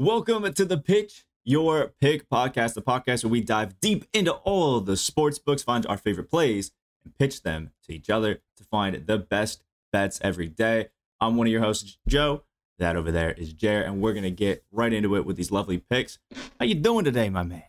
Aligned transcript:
Welcome 0.00 0.50
to 0.50 0.64
the 0.64 0.78
Pitch 0.78 1.26
Your 1.44 1.92
Pick 2.00 2.26
podcast, 2.30 2.72
the 2.72 2.80
podcast 2.80 3.22
where 3.22 3.30
we 3.30 3.42
dive 3.42 3.78
deep 3.82 4.06
into 4.14 4.32
all 4.32 4.80
the 4.80 4.96
sports 4.96 5.38
books, 5.38 5.62
find 5.62 5.84
our 5.84 5.98
favorite 5.98 6.30
plays, 6.30 6.72
and 7.04 7.18
pitch 7.18 7.42
them 7.42 7.72
to 7.84 7.92
each 7.92 8.08
other 8.08 8.40
to 8.56 8.64
find 8.64 9.06
the 9.06 9.18
best 9.18 9.62
bets 9.92 10.18
every 10.22 10.48
day. 10.48 10.88
I'm 11.20 11.36
one 11.36 11.48
of 11.48 11.52
your 11.52 11.60
hosts, 11.60 11.98
Joe. 12.08 12.44
That 12.78 12.96
over 12.96 13.12
there 13.12 13.32
is 13.32 13.52
Jared, 13.52 13.88
and 13.88 14.00
we're 14.00 14.14
gonna 14.14 14.30
get 14.30 14.64
right 14.72 14.90
into 14.90 15.16
it 15.16 15.26
with 15.26 15.36
these 15.36 15.50
lovely 15.50 15.76
picks. 15.76 16.18
How 16.58 16.64
you 16.64 16.76
doing 16.76 17.04
today, 17.04 17.28
my 17.28 17.42
man? 17.42 17.64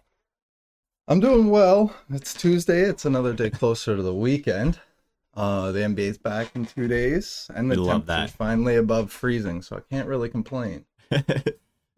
I'm 1.10 1.20
doing 1.20 1.50
well. 1.50 1.94
It's 2.10 2.34
Tuesday. 2.34 2.84
It's 2.84 3.04
another 3.04 3.34
day 3.34 3.50
closer 3.50 3.98
to 3.98 4.02
the 4.02 4.16
weekend. 4.16 4.80
Uh, 5.34 5.74
the 5.74 5.80
NBA's 5.80 6.18
back 6.18 6.56
in 6.56 6.66
two 6.66 6.88
days, 6.88 7.52
and 7.54 7.70
the 7.70 7.76
temperature's 7.76 8.32
finally 8.32 8.78
above 8.78 9.12
freezing, 9.12 9.62
so 9.62 9.76
I 9.76 9.82
can't 9.94 10.08
really 10.08 10.30
complain. 10.30 10.86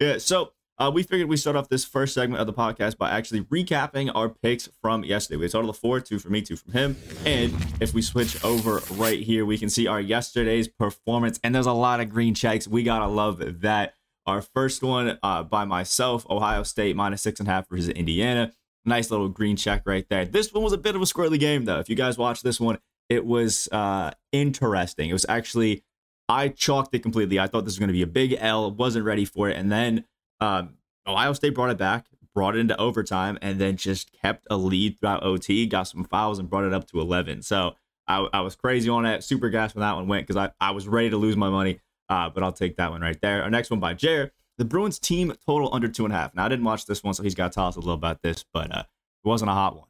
yeah, 0.04 0.18
so 0.18 0.52
uh, 0.80 0.92
we 0.94 1.04
figured 1.04 1.30
we 1.30 1.38
start 1.38 1.56
off 1.56 1.70
this 1.70 1.86
first 1.86 2.14
segment 2.14 2.42
of 2.42 2.48
the 2.48 2.54
podcast 2.54 2.98
by 2.98 3.10
actually 3.10 3.42
recapping 3.42 4.12
our 4.14 4.28
picks 4.28 4.68
from 4.82 5.04
yesterday. 5.04 5.38
We 5.38 5.48
total 5.48 5.70
of 5.70 5.78
four, 5.78 6.00
two 6.02 6.20
for 6.20 6.30
me, 6.30 6.42
two 6.42 6.58
from 6.58 6.74
him. 6.74 6.98
And 7.26 7.54
if 7.80 7.94
we 7.94 8.02
switch 8.02 8.44
over 8.44 8.82
right 8.92 9.20
here, 9.20 9.46
we 9.46 9.58
can 9.58 9.70
see 9.70 9.88
our 9.88 10.02
yesterday's 10.02 10.68
performance. 10.68 11.40
And 11.44 11.56
there's 11.56 11.68
a 11.68 11.74
lot 11.74 12.00
of 12.02 12.10
green 12.10 12.34
checks. 12.34 12.68
We 12.68 12.84
gotta 12.84 13.08
love 13.08 13.62
that. 13.62 13.94
Our 14.26 14.42
first 14.42 14.82
one 14.84 15.20
uh, 15.22 15.44
by 15.44 15.66
myself, 15.66 16.26
Ohio 16.30 16.64
State 16.64 16.96
minus 16.96 17.22
six 17.22 17.40
and 17.40 17.48
a 17.48 17.52
half 17.52 17.70
versus 17.70 17.90
Indiana. 17.90 18.54
Nice 18.86 19.12
little 19.12 19.30
green 19.30 19.56
check 19.56 19.84
right 19.86 20.06
there. 20.10 20.26
This 20.26 20.52
one 20.52 20.64
was 20.64 20.74
a 20.74 20.78
bit 20.78 20.96
of 20.96 21.02
a 21.02 21.06
squirrely 21.06 21.40
game, 21.40 21.66
though. 21.66 21.80
If 21.80 21.90
you 21.90 21.96
guys 21.96 22.18
watched 22.18 22.44
this 22.44 22.60
one, 22.60 22.80
it 23.10 23.26
was 23.26 23.70
uh, 23.72 24.12
interesting. 24.32 25.10
It 25.10 25.14
was 25.14 25.26
actually 25.30 25.84
I 26.30 26.50
chalked 26.50 26.94
it 26.96 27.00
completely. 27.00 27.40
I 27.40 27.48
thought 27.48 27.66
this 27.66 27.74
was 27.74 27.80
going 27.80 27.90
to 27.90 27.94
be 27.94 28.02
a 28.02 28.08
big 28.08 28.36
L. 28.40 28.72
Wasn't 28.72 29.06
ready 29.06 29.26
for 29.26 29.50
it, 29.50 29.58
and 29.58 29.72
then 29.72 30.06
um, 30.40 30.76
Ohio 31.06 31.34
State 31.34 31.54
brought 31.54 31.70
it 31.70 31.78
back, 31.78 32.08
brought 32.34 32.56
it 32.56 32.60
into 32.60 32.80
overtime, 32.80 33.38
and 33.42 33.60
then 33.60 33.78
just 33.78 34.12
kept 34.22 34.48
a 34.50 34.58
lead 34.58 35.00
throughout 35.00 35.24
OT. 35.24 35.66
Got 35.66 35.84
some 35.84 36.06
fouls 36.06 36.40
and 36.40 36.50
brought 36.50 36.64
it 36.64 36.74
up 36.74 36.88
to 36.88 37.00
eleven. 37.00 37.42
So 37.42 37.76
I, 38.08 38.28
I 38.34 38.42
was 38.42 38.56
crazy 38.56 38.90
on 38.90 39.06
it. 39.06 39.24
Super 39.24 39.50
gas 39.50 39.76
when 39.76 39.82
that 39.82 39.96
one 39.96 40.08
went 40.08 40.28
because 40.28 40.38
I, 40.38 40.52
I 40.66 40.72
was 40.72 40.88
ready 40.88 41.10
to 41.10 41.18
lose 41.18 41.38
my 41.38 41.50
money. 41.50 41.80
Uh, 42.10 42.30
but 42.30 42.44
I'll 42.44 42.52
take 42.52 42.78
that 42.78 42.92
one 42.92 43.02
right 43.02 43.20
there. 43.22 43.44
Our 43.44 43.50
next 43.50 43.70
one 43.70 43.80
by 43.80 43.94
Jared. 43.94 44.32
The 44.58 44.66
Bruins 44.66 45.00
team 45.00 45.34
total 45.46 45.74
under 45.74 45.88
two 45.88 46.06
and 46.06 46.14
a 46.14 46.18
half. 46.18 46.36
Now 46.36 46.46
I 46.46 46.50
didn't 46.50 46.66
watch 46.66 46.86
this 46.86 47.04
one, 47.04 47.14
so 47.14 47.24
he's 47.24 47.34
got 47.34 47.52
to 47.52 47.56
tell 47.56 47.68
us 47.68 47.76
a 47.76 47.80
little 47.80 47.94
about 47.94 48.22
this, 48.22 48.46
but 48.54 48.76
uh, 48.76 48.84
it 49.24 49.28
wasn't 49.28 49.50
a 49.50 49.54
hot 49.54 49.76
one. 49.76 49.88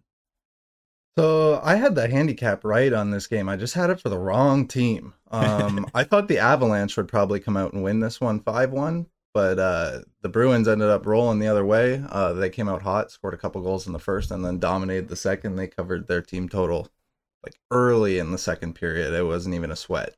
So 1.18 1.62
I 1.64 1.76
had 1.76 1.94
the 1.94 2.08
handicap 2.08 2.64
right 2.64 2.92
on 2.92 3.12
this 3.12 3.28
game. 3.28 3.48
I 3.48 3.56
just 3.56 3.76
had 3.76 3.92
it 3.92 4.00
for 4.00 4.10
the 4.10 4.18
wrong 4.18 4.68
team. 4.68 5.14
Um, 5.30 5.86
I 5.94 6.04
thought 6.04 6.28
the 6.28 6.40
Avalanche 6.40 6.98
would 6.98 7.08
probably 7.08 7.40
come 7.40 7.56
out 7.56 7.74
and 7.74 7.84
win 7.84 8.00
this 8.00 8.20
one 8.20 8.40
5-1, 8.40 9.06
but 9.34 9.60
uh, 9.60 10.00
the 10.22 10.30
Bruins 10.30 10.68
ended 10.68 10.90
up 10.90 11.06
rolling 11.06 11.40
the 11.40 11.48
other 11.48 11.66
way. 11.66 12.04
Uh, 12.10 12.34
they 12.34 12.50
came 12.50 12.68
out 12.68 12.82
hot, 12.82 13.12
scored 13.12 13.36
a 13.36 13.38
couple 13.38 13.62
goals 13.62 13.86
in 13.86 13.94
the 13.94 14.00
first, 14.00 14.32
and 14.32 14.44
then 14.44 14.58
dominated 14.58 15.08
the 15.08 15.16
second. 15.16 15.56
They 15.56 15.68
covered 15.68 16.08
their 16.08 16.22
team 16.22 16.50
total 16.50 16.90
like 17.44 17.56
early 17.70 18.18
in 18.18 18.32
the 18.32 18.38
second 18.38 18.74
period. 18.74 19.14
It 19.14 19.26
wasn't 19.26 19.56
even 19.56 19.70
a 19.70 19.76
sweat. 19.76 20.16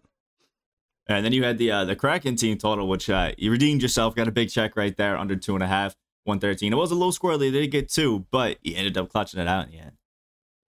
And 1.07 1.25
then 1.25 1.33
you 1.33 1.43
had 1.43 1.57
the 1.57 1.71
uh, 1.71 1.85
the 1.85 1.95
Kraken 1.95 2.35
team 2.35 2.57
total, 2.57 2.87
which 2.87 3.09
uh, 3.09 3.31
you 3.37 3.51
redeemed 3.51 3.81
yourself, 3.81 4.15
got 4.15 4.27
a 4.27 4.31
big 4.31 4.49
check 4.49 4.75
right 4.75 4.95
there, 4.95 5.17
under 5.17 5.35
two 5.35 5.53
and 5.53 5.63
a 5.63 5.67
half, 5.67 5.95
one 6.23 6.39
thirteen. 6.39 6.73
It 6.73 6.77
was 6.77 6.91
a 6.91 6.95
low 6.95 7.11
score, 7.11 7.37
they 7.37 7.51
did 7.51 7.67
get 7.67 7.89
two, 7.89 8.25
but 8.31 8.57
you 8.63 8.75
ended 8.75 8.97
up 8.97 9.09
clutching 9.09 9.39
it 9.39 9.47
out 9.47 9.65
in 9.65 9.71
the 9.71 9.79
end. 9.79 9.91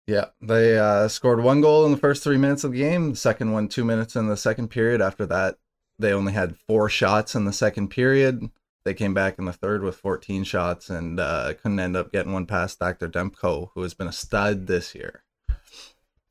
Yeah, 0.09 0.25
they 0.41 0.75
uh, 0.75 1.07
scored 1.07 1.43
one 1.43 1.61
goal 1.61 1.85
in 1.85 1.91
the 1.91 1.97
first 1.97 2.23
three 2.23 2.39
minutes 2.39 2.63
of 2.63 2.71
the 2.71 2.79
game. 2.79 3.11
The 3.11 3.15
second 3.15 3.51
one, 3.51 3.67
two 3.67 3.85
minutes 3.85 4.15
in 4.15 4.27
the 4.27 4.37
second 4.37 4.69
period. 4.69 5.03
After 5.03 5.23
that, 5.27 5.57
they 5.99 6.13
only 6.13 6.33
had 6.33 6.57
four 6.57 6.89
shots 6.89 7.35
in 7.35 7.45
the 7.45 7.53
second 7.53 7.89
period. 7.89 8.49
They 8.85 8.95
came 8.95 9.13
back 9.13 9.37
in 9.37 9.45
the 9.45 9.53
third 9.53 9.83
with 9.83 9.97
14 9.97 10.45
shots 10.45 10.89
and 10.89 11.19
uh, 11.19 11.53
couldn't 11.61 11.79
end 11.79 11.95
up 11.95 12.11
getting 12.11 12.33
one 12.33 12.47
past 12.47 12.79
Dr. 12.79 13.07
Demko, 13.07 13.69
who 13.75 13.83
has 13.83 13.93
been 13.93 14.07
a 14.07 14.11
stud 14.11 14.65
this 14.65 14.95
year. 14.95 15.25
Uh, 15.47 15.53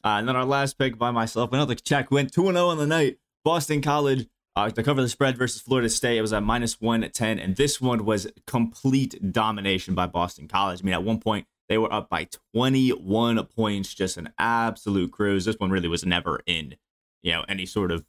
and 0.02 0.28
then 0.28 0.34
our 0.34 0.44
last 0.44 0.76
pick 0.76 0.98
by 0.98 1.12
myself, 1.12 1.52
another 1.52 1.76
check 1.76 2.10
went 2.10 2.32
two 2.32 2.48
and 2.48 2.56
zero 2.56 2.70
on 2.70 2.78
the 2.78 2.86
night. 2.86 3.18
Boston 3.44 3.80
College 3.80 4.26
uh, 4.56 4.68
to 4.70 4.82
cover 4.82 5.02
the 5.02 5.08
spread 5.08 5.38
versus 5.38 5.62
Florida 5.62 5.88
State. 5.88 6.18
It 6.18 6.22
was 6.22 6.32
at 6.32 6.42
minus 6.42 6.80
one 6.80 7.08
ten, 7.12 7.38
and 7.38 7.54
this 7.54 7.80
one 7.80 8.04
was 8.04 8.26
complete 8.44 9.30
domination 9.30 9.94
by 9.94 10.08
Boston 10.08 10.48
College. 10.48 10.80
I 10.82 10.84
mean, 10.84 10.94
at 10.94 11.04
one 11.04 11.20
point 11.20 11.46
they 11.68 11.78
were 11.78 11.92
up 11.92 12.08
by 12.08 12.28
twenty 12.54 12.90
one 12.90 13.44
points, 13.46 13.94
just 13.94 14.16
an 14.16 14.30
absolute 14.38 15.12
cruise. 15.12 15.44
This 15.44 15.56
one 15.58 15.70
really 15.70 15.88
was 15.88 16.04
never 16.04 16.40
in, 16.46 16.76
you 17.22 17.32
know, 17.32 17.44
any 17.48 17.66
sort 17.66 17.90
of. 17.90 18.04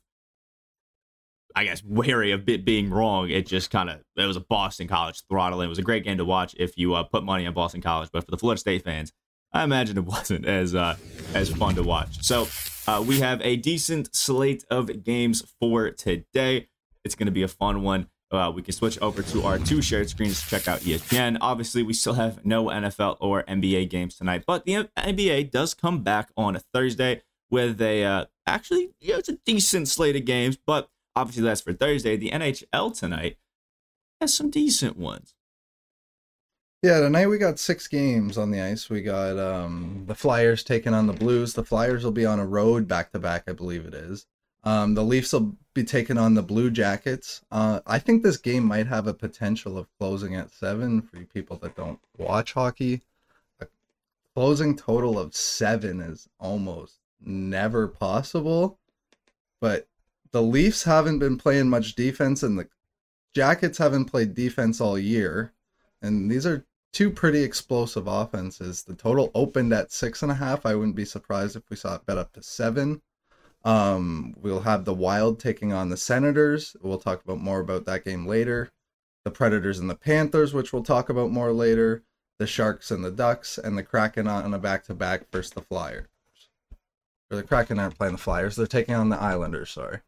I 1.56 1.64
guess 1.64 1.84
wary 1.84 2.32
of 2.32 2.48
it 2.48 2.64
being 2.64 2.92
wrong. 2.92 3.30
It 3.30 3.48
just 3.48 3.72
kind 3.72 3.90
of 3.90 4.02
it 4.16 4.26
was 4.26 4.38
a 4.38 4.42
Boston 4.42 4.88
College 4.88 5.24
throttle. 5.28 5.62
It 5.62 5.68
was 5.68 5.80
a 5.80 5.84
great 5.84 6.04
game 6.04 6.18
to 6.18 6.26
watch 6.26 6.56
if 6.60 6.78
you 6.78 6.94
uh, 6.94 7.04
put 7.04 7.24
money 7.24 7.48
on 7.48 7.54
Boston 7.54 7.82
College. 7.82 8.10
But 8.14 8.24
for 8.24 8.32
the 8.32 8.38
Florida 8.38 8.60
State 8.60 8.84
fans, 8.84 9.12
I 9.52 9.64
imagine 9.64 9.98
it 9.98 10.06
wasn't 10.06 10.46
as 10.46 10.76
uh, 10.76 10.96
as 11.34 11.50
fun 11.50 11.76
to 11.76 11.84
watch. 11.84 12.24
So 12.24 12.48
uh, 12.88 13.02
we 13.02 13.20
have 13.20 13.42
a 13.42 13.56
decent 13.56 14.16
slate 14.16 14.64
of 14.70 15.04
games 15.04 15.44
for 15.60 15.92
today. 15.92 16.70
It's 17.04 17.16
going 17.16 17.28
to 17.28 17.32
be 17.32 17.44
a 17.44 17.48
fun 17.48 17.82
one. 17.82 18.08
Uh, 18.32 18.52
we 18.54 18.62
can 18.62 18.74
switch 18.74 19.00
over 19.00 19.24
to 19.24 19.44
our 19.44 19.58
two 19.58 19.82
shared 19.82 20.10
screens 20.10 20.42
to 20.42 20.48
check 20.48 20.68
out 20.68 20.82
ESPN. 20.82 21.38
Obviously, 21.42 21.82
we 21.82 21.94
still 21.94 22.14
have 22.14 22.46
no 22.46 22.66
NFL 22.66 23.18
or 23.20 23.44
NBA 23.44 23.90
games 23.90 24.18
tonight, 24.18 24.44
but 24.46 24.66
the 24.66 24.88
NBA 24.98 25.50
does 25.52 25.74
come 25.74 26.04
back 26.04 26.30
on 26.38 26.56
a 26.56 26.60
Thursday 26.60 27.24
with 27.50 27.82
a 27.82 28.04
uh, 28.04 28.26
actually 28.46 28.92
yeah, 29.00 29.18
it's 29.18 29.30
a 29.30 29.38
decent 29.46 29.88
slate 29.88 30.16
of 30.16 30.26
games, 30.26 30.58
but 30.58 30.90
obviously 31.16 31.44
that's 31.44 31.62
for 31.62 31.74
Thursday. 31.74 32.18
The 32.18 32.32
NHL 32.32 32.98
tonight 32.98 33.38
has 34.22 34.34
some 34.34 34.50
decent 34.50 34.98
ones. 34.98 35.34
Yeah, 36.82 37.02
tonight 37.02 37.28
we 37.28 37.38
got 37.38 37.60
six 37.60 37.88
games 37.88 38.38
on 38.38 38.52
the 38.52 38.62
ice. 38.62 38.90
We 38.90 39.02
got 39.02 39.38
um, 39.38 40.06
the 40.08 40.16
Flyers 40.16 40.64
taking 40.64 40.94
on 40.94 41.08
the 41.08 41.14
Blues. 41.14 41.54
The 41.54 41.64
Flyers 41.66 42.06
will 42.06 42.12
be 42.12 42.26
on 42.26 42.40
a 42.40 42.46
road 42.46 42.88
back 42.88 43.12
to 43.12 43.20
back, 43.20 43.44
I 43.50 43.52
believe 43.54 43.86
it 43.86 43.94
is. 43.94 44.28
Um, 44.64 44.94
the 44.94 45.04
Leafs 45.04 45.34
will 45.34 45.56
be 45.74 45.84
taking 45.84 46.18
on 46.18 46.34
the 46.34 46.44
Blue 46.44 46.70
Jackets. 46.70 47.42
Uh, 47.52 47.80
I 47.88 48.00
think 48.00 48.24
this 48.24 48.38
game 48.38 48.64
might 48.66 48.88
have 48.88 49.08
a 49.08 49.14
potential 49.14 49.78
of 49.78 49.88
closing 49.98 50.36
at 50.36 50.52
seven 50.52 51.02
for 51.02 51.18
you 51.18 51.26
people 51.26 51.58
that 51.58 51.76
don't 51.76 52.00
watch 52.18 52.54
hockey. 52.54 53.02
A 53.62 53.68
closing 54.36 54.76
total 54.76 55.18
of 55.18 55.36
seven 55.36 56.02
is 56.02 56.28
almost 56.40 57.00
never 57.22 57.88
possible. 57.88 58.78
But 59.62 59.88
the 60.32 60.42
Leafs 60.42 60.84
haven't 60.84 61.20
been 61.20 61.38
playing 61.38 61.70
much 61.70 61.96
defense, 61.96 62.44
and 62.44 62.58
the 62.58 62.68
Jackets 63.34 63.78
haven't 63.78 64.06
played 64.06 64.34
defense 64.36 64.82
all 64.82 64.98
year. 64.98 65.54
And 66.02 66.30
these 66.30 66.46
are 66.46 66.66
two 66.92 67.12
pretty 67.12 67.44
explosive 67.44 68.08
offenses. 68.08 68.84
The 68.84 68.96
total 68.96 69.32
opened 69.34 69.74
at 69.74 69.92
six 69.92 70.24
and 70.24 70.32
a 70.32 70.36
half. 70.36 70.66
I 70.66 70.76
wouldn't 70.76 70.96
be 70.96 71.06
surprised 71.06 71.56
if 71.56 71.64
we 71.70 71.76
saw 71.76 71.96
it 71.96 72.06
bet 72.06 72.18
up 72.18 72.34
to 72.34 72.44
seven. 72.44 73.02
Um, 73.66 74.36
we'll 74.40 74.62
have 74.62 74.86
the 74.86 74.94
Wild 74.94 75.40
taking 75.40 75.74
on 75.74 75.90
the 75.90 75.98
Senators. 75.98 76.76
We'll 76.82 76.98
talk 76.98 77.24
about 77.24 77.40
more 77.40 77.60
about 77.60 77.86
that 77.86 78.06
game 78.06 78.26
later. 78.26 78.70
The 79.26 79.32
Predators 79.32 79.80
and 79.80 79.90
the 79.90 79.96
Panthers, 79.96 80.54
which 80.54 80.72
we'll 80.72 80.84
talk 80.84 81.10
about 81.10 81.32
more 81.32 81.52
later. 81.52 82.04
The 82.40 82.48
Sharks 82.48 82.90
and 82.90 83.04
the 83.04 83.12
Ducks, 83.12 83.58
and 83.58 83.78
the 83.78 83.84
Kraken 83.84 84.28
on 84.28 84.54
a 84.54 84.60
back 84.60 84.86
to 84.86 84.94
back 84.94 85.30
versus 85.30 85.52
the 85.52 85.62
Flyers. 85.62 86.08
Or 87.30 87.36
the 87.36 87.44
Kraken 87.44 87.80
aren't 87.80 87.98
playing 87.98 88.14
the 88.14 88.18
Flyers; 88.18 88.56
they're 88.56 88.66
taking 88.66 88.96
on 88.96 89.10
the 89.10 89.20
Islanders. 89.20 89.72
Sorry. 89.72 90.00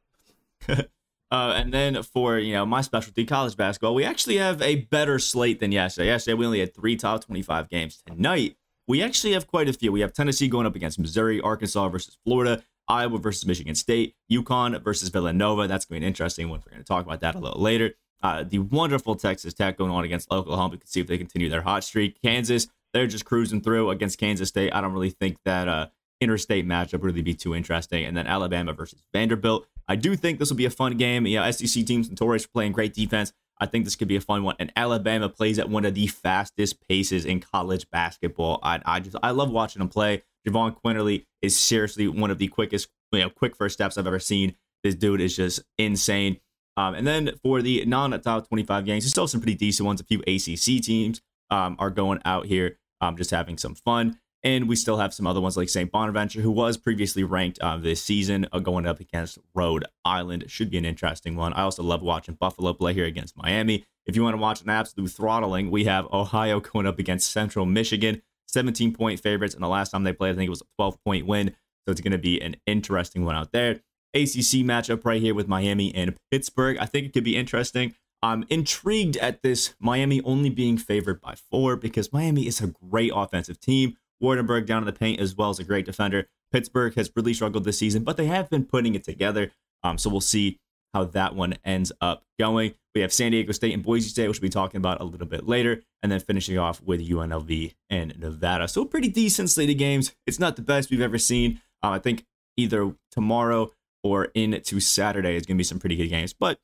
Uh, 1.32 1.54
and 1.56 1.74
then 1.74 2.04
for 2.04 2.38
you 2.38 2.54
know 2.54 2.66
my 2.66 2.82
specialty, 2.82 3.26
college 3.26 3.56
basketball, 3.56 3.96
we 3.96 4.04
actually 4.04 4.36
have 4.36 4.62
a 4.62 4.76
better 4.76 5.18
slate 5.18 5.62
than 5.62 5.72
yesterday. 5.72 6.08
Yesterday 6.08 6.34
we 6.34 6.46
only 6.46 6.60
had 6.60 6.76
three 6.76 6.98
top 6.98 7.24
twenty-five 7.24 7.70
games. 7.70 8.04
Tonight 8.06 8.58
we 8.86 9.02
actually 9.02 9.32
have 9.32 9.48
quite 9.48 9.70
a 9.70 9.74
few. 9.74 9.94
We 9.94 10.02
have 10.02 10.12
Tennessee 10.12 10.50
going 10.50 10.66
up 10.66 10.76
against 10.76 11.00
Missouri, 11.00 11.40
Arkansas 11.40 11.88
versus 11.88 12.18
Florida, 12.26 12.62
Iowa 12.88 13.18
versus 13.18 13.46
Michigan 13.46 13.75
State, 13.75 14.16
UConn 14.31 14.81
versus 14.84 15.09
Villanova. 15.09 15.68
That's 15.68 15.86
going 15.86 15.97
to 15.97 16.02
be 16.02 16.06
an 16.06 16.08
interesting 16.08 16.50
one. 16.50 16.62
We're 16.66 16.72
going 16.72 16.84
to 16.84 16.88
talk 16.88 17.06
about 17.06 17.22
that 17.22 17.36
a 17.36 17.40
little 17.40 17.62
later. 17.62 17.94
Uh, 18.24 18.44
the 18.44 18.59
wonderful 18.59 19.16
Texas 19.16 19.53
Tech 19.53 19.78
going 19.78 19.92
on 19.92 20.03
against 20.03 20.32
Oklahoma. 20.32 20.73
We 20.73 20.78
can 20.78 20.88
see 20.88 21.00
if 21.00 21.08
they 21.08 21.17
continue 21.17 21.50
their 21.50 21.61
hot 21.61 21.84
streak. 21.84 22.22
Kansas, 22.22 22.67
they're 22.94 23.08
just 23.08 23.26
cruising 23.26 23.61
through 23.61 23.90
against 23.90 24.20
Kansas 24.20 24.50
State. 24.50 24.73
I 24.73 24.82
don't 24.82 24.94
really 24.94 25.09
think 25.09 25.38
that 25.46 25.67
uh, 25.67 25.88
interstate 26.20 26.67
matchup 26.67 27.03
really 27.03 27.22
be 27.22 27.34
too 27.34 27.56
interesting. 27.56 28.06
And 28.06 28.16
then 28.16 28.28
Alabama 28.28 28.73
versus 28.73 29.02
Vanderbilt. 29.14 29.66
I 29.88 29.96
do 29.96 30.16
think 30.16 30.40
this 30.40 30.50
will 30.50 30.58
be 30.58 30.66
a 30.66 30.70
fun 30.70 30.97
game. 30.97 31.26
You 31.26 31.40
know, 31.40 31.52
SEC 31.52 31.85
teams 31.85 32.09
notorious 32.09 32.44
for 32.44 32.52
playing 32.52 32.73
great 32.73 32.94
defense. 32.94 33.34
I 33.59 33.66
think 33.66 33.85
this 33.85 33.96
could 33.96 34.08
be 34.08 34.16
a 34.16 34.22
fun 34.22 34.44
one. 34.44 34.56
And 34.59 34.72
Alabama 34.76 35.29
plays 35.29 35.59
at 35.59 35.70
one 35.70 35.85
of 35.85 35.94
the 35.94 36.08
fastest 36.08 36.88
paces 36.88 37.26
in 37.26 37.40
college 37.40 37.90
basketball. 37.91 38.59
I, 38.64 38.82
I 38.85 39.00
just 39.00 39.16
I 39.22 39.32
love 39.32 39.52
watching 39.52 39.79
them 39.79 39.90
play. 39.90 40.23
Jahvon 40.47 40.76
Quinerly 40.84 41.26
is 41.41 41.59
seriously 41.59 42.08
one 42.08 42.32
of 42.32 42.38
the 42.38 42.47
quickest, 42.47 42.90
you 43.11 43.20
know, 43.20 43.29
quick 43.29 43.55
first 43.55 43.73
steps 43.73 43.97
I've 43.97 44.08
ever 44.08 44.20
seen. 44.20 44.55
This 44.84 44.96
dude 44.96 45.22
is 45.22 45.35
just 45.35 45.61
insane. 45.78 46.38
Um, 46.78 46.96
and 46.96 47.05
then 47.05 47.32
for 47.43 47.61
the 47.61 47.85
non-top 47.85 48.47
25 48.47 48.85
games, 48.85 49.03
there's 49.03 49.11
still 49.11 49.28
some 49.28 49.41
pretty 49.41 49.55
decent 49.55 49.85
ones. 49.85 50.02
A 50.02 50.03
few 50.03 50.20
ACC 50.22 50.84
teams 50.84 51.22
um, 51.49 51.76
are 51.79 51.90
going 51.90 52.20
out 52.26 52.46
here, 52.46 52.79
um, 53.02 53.17
just 53.17 53.32
having 53.32 53.58
some 53.58 53.76
fun. 53.76 54.17
And 54.43 54.67
we 54.67 54.76
still 54.76 54.97
have 54.97 55.14
some 55.14 55.28
other 55.28 55.40
ones 55.40 55.55
like 55.55 55.70
St. 55.70 55.91
Bonaventure, 55.91 56.41
who 56.41 56.49
was 56.49 56.76
previously 56.76 57.23
ranked 57.23 57.59
uh, 57.59 57.78
this 57.78 58.03
season, 58.03 58.47
uh, 58.52 58.58
going 58.58 58.87
up 58.87 58.99
against 58.99 59.37
Rhode 59.53 59.85
Island. 60.03 60.46
Should 60.47 60.72
be 60.72 60.79
an 60.79 60.85
interesting 60.85 61.35
one. 61.35 61.53
I 61.53 61.61
also 61.61 61.84
love 61.84 62.02
watching 62.02 62.35
Buffalo 62.35 62.73
play 62.73 62.94
here 62.94 63.05
against 63.05 63.37
Miami. 63.37 63.85
If 64.08 64.16
you 64.16 64.23
want 64.23 64.34
to 64.34 64.41
watch 64.41 64.61
an 64.61 64.70
absolute 64.70 65.11
throttling, 65.11 65.70
we 65.70 65.84
have 65.84 66.08
Ohio 66.11 66.59
going 66.59 66.87
up 66.87 66.97
against 66.97 67.32
Central 67.32 67.67
Michigan, 67.67 68.23
17 68.52 68.94
point 68.94 69.20
favorites. 69.20 69.53
And 69.53 69.64
the 69.64 69.68
last 69.68 69.92
time 69.92 70.03
they 70.03 70.14
played, 70.14 70.32
I 70.32 70.36
think 70.36 70.48
it 70.48 70.52
was 70.52 70.62
a 70.62 70.76
12 70.78 71.03
point 71.03 71.26
win. 71.26 71.56
So 71.86 71.92
it's 71.92 72.02
going 72.02 72.12
to 72.12 72.18
be 72.18 72.40
an 72.42 72.56
interesting 72.66 73.26
one 73.26 73.36
out 73.36 73.52
there. 73.52 73.82
ACC 74.14 74.64
matchup 74.64 75.06
right 75.06 75.22
here 75.22 75.34
with 75.34 75.48
Miami 75.48 75.94
and 75.96 76.16
Pittsburgh. 76.30 76.78
I 76.80 76.86
think 76.86 77.08
it 77.08 77.14
could 77.14 77.24
be 77.24 77.38
interesting. 77.38 77.96
I'm 78.22 78.46
intrigued 78.50 79.18
at 79.18 79.42
this 79.42 79.74
Miami 79.80 80.22
only 80.24 80.50
being 80.50 80.78
favored 80.78 81.22
by 81.22 81.36
four 81.36 81.76
because 81.76 82.14
Miami 82.14 82.46
is 82.46 82.62
a 82.62 82.68
great 82.68 83.12
offensive 83.16 83.59
team. 83.59 83.98
Waardenburg 84.22 84.68
down 84.68 84.84
in 84.84 84.86
the 84.86 84.94
paint 84.94 85.20
as 85.20 85.36
well 85.36 85.50
as 85.50 85.58
a 85.58 85.64
great 85.64 85.86
defender. 85.86 86.28
Pittsburgh 86.52 86.94
has 86.96 87.12
really 87.16 87.34
struggled 87.34 87.64
this 87.64 87.80
season, 87.80 88.04
but 88.04 88.18
they 88.18 88.28
have 88.28 88.50
been 88.50 88.66
putting 88.66 88.94
it 88.94 89.04
together. 89.04 89.52
Um, 89.84 89.97
so 89.97 90.09
we'll 90.09 90.22
see 90.22 90.59
how 90.93 91.05
that 91.05 91.35
one 91.35 91.55
ends 91.64 91.91
up 92.02 92.23
going. 92.40 92.73
We 92.93 93.02
have 93.02 93.14
San 93.14 93.32
Diego 93.32 93.52
State 93.52 93.73
and 93.73 93.84
Boise 93.84 94.09
State, 94.09 94.28
which 94.28 94.41
we'll 94.41 94.47
be 94.47 94.53
talking 94.53 94.78
about 94.78 94.99
a 94.99 95.05
little 95.05 95.28
bit 95.28 95.47
later, 95.47 95.82
and 96.03 96.11
then 96.11 96.20
finishing 96.20 96.58
off 96.58 96.82
with 96.82 97.08
UNLV 97.08 97.73
and 97.90 98.20
Nevada. 98.20 98.67
So 98.67 98.84
pretty 98.85 99.08
decent 99.08 99.49
slate 99.49 99.70
of 99.70 99.78
games. 99.78 100.14
It's 100.28 100.40
not 100.40 100.55
the 100.55 100.61
best 100.61 100.91
we've 100.91 101.02
ever 101.02 101.17
seen. 101.17 101.61
Um, 101.82 101.93
I 101.93 101.99
think 101.99 102.26
either 102.58 102.93
tomorrow 103.11 103.72
or 104.03 104.26
into 104.35 104.79
Saturday 104.79 105.35
is 105.35 105.46
going 105.46 105.55
to 105.55 105.59
be 105.59 105.64
some 105.64 105.79
pretty 105.79 105.96
good 105.96 106.09
games, 106.09 106.34
but 106.34 106.59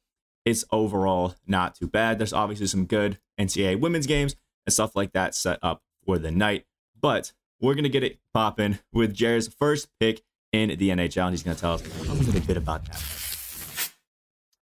it's 0.45 0.65
overall 0.71 1.35
not 1.45 1.75
too 1.75 1.87
bad. 1.87 2.19
There's 2.19 2.33
obviously 2.33 2.67
some 2.67 2.85
good 2.85 3.19
NCAA 3.39 3.79
women's 3.79 4.07
games 4.07 4.35
and 4.65 4.73
stuff 4.73 4.95
like 4.95 5.13
that 5.13 5.35
set 5.35 5.59
up 5.61 5.81
for 6.05 6.17
the 6.17 6.31
night, 6.31 6.65
but 6.99 7.31
we're 7.59 7.73
going 7.73 7.83
to 7.83 7.89
get 7.89 8.03
it 8.03 8.19
popping 8.33 8.79
with 8.93 9.13
Jared's 9.13 9.47
first 9.47 9.87
pick 9.99 10.21
in 10.53 10.69
the 10.69 10.89
NHL. 10.89 11.23
And 11.23 11.33
he's 11.33 11.43
going 11.43 11.55
to 11.55 11.61
tell 11.61 11.73
us 11.73 11.83
a 12.07 12.13
little 12.13 12.41
bit 12.41 12.57
about 12.57 12.85
that. 12.85 13.26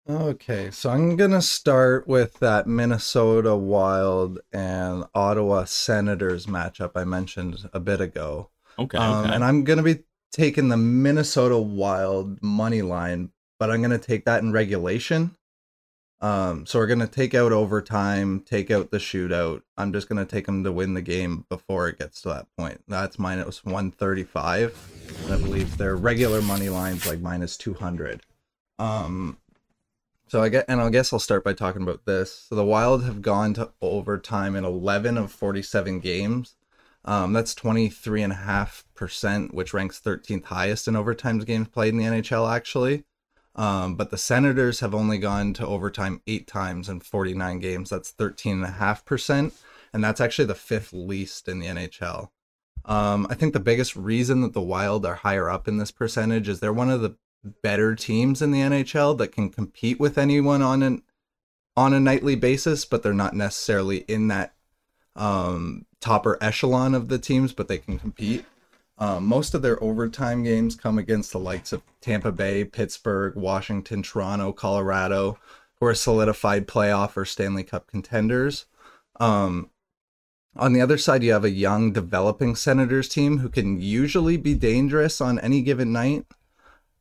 Okay, 0.09 0.71
so 0.71 0.91
I'm 0.91 1.17
going 1.17 1.33
to 1.33 1.43
start 1.43 2.07
with 2.07 2.35
that 2.35 2.69
Minnesota 2.69 3.57
Wild 3.57 4.39
and 4.53 5.05
Ottawa 5.15 5.65
Senators 5.65 6.47
matchup 6.47 6.93
I 6.95 7.03
mentioned 7.03 7.69
a 7.73 7.81
bit 7.81 8.01
ago. 8.01 8.51
Okay. 8.79 8.99
Um, 8.99 9.25
okay. 9.25 9.35
and 9.35 9.45
I'm 9.45 9.65
going 9.65 9.79
to 9.79 9.83
be 9.83 10.05
taking 10.31 10.69
the 10.69 10.77
Minnesota 10.77 11.59
Wild 11.59 12.41
money 12.41 12.83
line, 12.83 13.31
but 13.59 13.71
I'm 13.71 13.81
going 13.81 13.91
to 13.91 13.99
take 13.99 14.25
that 14.27 14.43
in 14.43 14.53
regulation. 14.53 15.37
Um, 16.21 16.65
so 16.65 16.79
we're 16.79 16.87
gonna 16.87 17.07
take 17.07 17.35
out 17.35 17.53
overtime, 17.53 18.41
take 18.41 18.71
out 18.71 18.91
the 18.91 18.99
shootout. 18.99 19.63
I'm 19.77 19.93
just 19.93 20.09
gonna 20.09 20.25
take 20.25 20.47
them 20.47 20.65
to 20.65 20.73
win 20.73 20.95
the 20.95 21.03
game 21.03 21.45
before 21.51 21.89
it 21.89 21.99
gets 21.99 22.23
to 22.23 22.29
that 22.31 22.47
point. 22.57 22.83
That's 22.89 23.19
minus 23.19 23.65
135. 23.65 25.25
And 25.25 25.35
I 25.35 25.37
believe 25.37 25.77
their 25.77 25.95
regular 25.95 26.41
money 26.41 26.71
lines 26.71 27.07
like 27.07 27.21
minus 27.21 27.59
200. 27.59 28.23
Um, 28.79 29.37
so 30.29 30.43
I 30.43 30.49
get, 30.49 30.65
and 30.69 30.81
I 30.81 30.91
guess 30.91 31.13
I'll 31.13 31.19
start 31.19 31.45
by 31.45 31.53
talking 31.53 31.83
about 31.83 32.05
this. 32.05 32.47
So 32.49 32.55
the 32.55 32.65
Wild 32.65 33.05
have 33.05 33.23
gone 33.23 33.55
to 33.55 33.71
overtime 33.81 34.57
in 34.57 34.65
11 34.65 35.17
of 35.17 35.31
47 35.31 36.01
games. 36.01 36.57
Um, 37.05 37.33
that's 37.33 37.55
23.5%, 37.55 39.55
which 39.55 39.73
ranks 39.73 40.01
13th 40.01 40.47
highest 40.47 40.89
in 40.89 40.97
overtime 40.97 41.39
games 41.39 41.69
played 41.69 41.95
in 41.95 41.99
the 41.99 42.05
NHL, 42.05 42.53
actually. 42.53 43.05
Um, 43.55 43.95
but 43.95 44.11
the 44.11 44.19
Senators 44.19 44.81
have 44.81 44.95
only 44.95 45.19
gone 45.19 45.55
to 45.55 45.67
overtime 45.67 46.21
eight 46.27 46.49
times 46.49 46.89
in 46.89 47.01
49 47.01 47.61
games. 47.61 47.91
That's 47.91 48.13
13.5%. 48.13 49.53
And 49.93 50.05
that's 50.05 50.21
actually 50.21 50.47
the 50.47 50.55
fifth 50.55 50.93
least 50.93 51.49
in 51.49 51.61
the 51.61 51.67
NHL. 51.67 52.31
Um, 52.85 53.27
I 53.31 53.35
think 53.35 53.53
the 53.53 53.61
biggest 53.61 53.97
reason 53.97 54.43
that 54.43 54.53
the 54.53 54.61
Wild 54.61 55.07
are 55.07 55.15
higher 55.15 55.49
up 55.49 55.69
in 55.69 55.79
this 55.79 55.91
percentage 55.91 56.49
is 56.49 56.61
they're 56.61 56.73
one 56.73 56.91
of 56.91 57.01
the 57.01 57.17
better 57.63 57.95
teams 57.95 58.43
in 58.43 58.51
the 58.51 58.61
NHL 58.61 59.17
that 59.19 59.33
can 59.33 59.51
compete 59.51 60.01
with 60.01 60.19
anyone 60.19 60.63
on 60.63 60.83
an 60.83 61.03
on 61.77 61.93
a 61.93 62.01
nightly 62.01 62.35
basis, 62.35 62.85
but 62.85 63.03
they're 63.03 63.13
not 63.13 63.35
necessarily 63.35 63.99
in 64.09 64.29
that 64.29 64.55
um, 65.15 65.85
topper 66.01 66.39
echelon 66.41 66.95
of 66.95 67.09
the 67.09 67.19
teams, 67.19 67.53
but 67.53 67.69
they 67.69 67.79
can 67.79 67.99
compete. 67.99 68.45
Um, 68.99 69.27
most 69.27 69.55
of 69.55 69.61
their 69.61 69.83
overtime 69.83 70.43
games 70.43 70.75
come 70.75 70.97
against 70.97 71.33
the 71.33 71.39
likes 71.39 71.73
of 71.73 71.83
Tampa 72.01 72.33
Bay, 72.33 72.65
Pittsburgh, 72.65 73.37
Washington, 73.37 74.03
Toronto, 74.03 74.53
Colorado, 74.53 75.39
who 75.79 75.87
are 75.87 75.95
solidified 75.95 76.67
playoff 76.67 77.17
or 77.17 77.27
Stanley 77.27 77.63
Cup 77.63 77.87
contenders. 77.87 78.65
Um, 79.21 79.71
on 80.57 80.73
the 80.73 80.81
other 80.81 80.97
side, 80.97 81.23
you 81.23 81.33
have 81.33 81.45
a 81.45 81.51
young, 81.51 81.93
developing 81.93 82.57
Senators 82.57 83.09
team 83.09 83.39
who 83.39 83.51
can 83.51 83.81
usually 83.81 84.39
be 84.39 84.55
dangerous 84.55 85.21
on 85.21 85.39
any 85.41 85.61
given 85.61 85.93
night. 85.93 86.25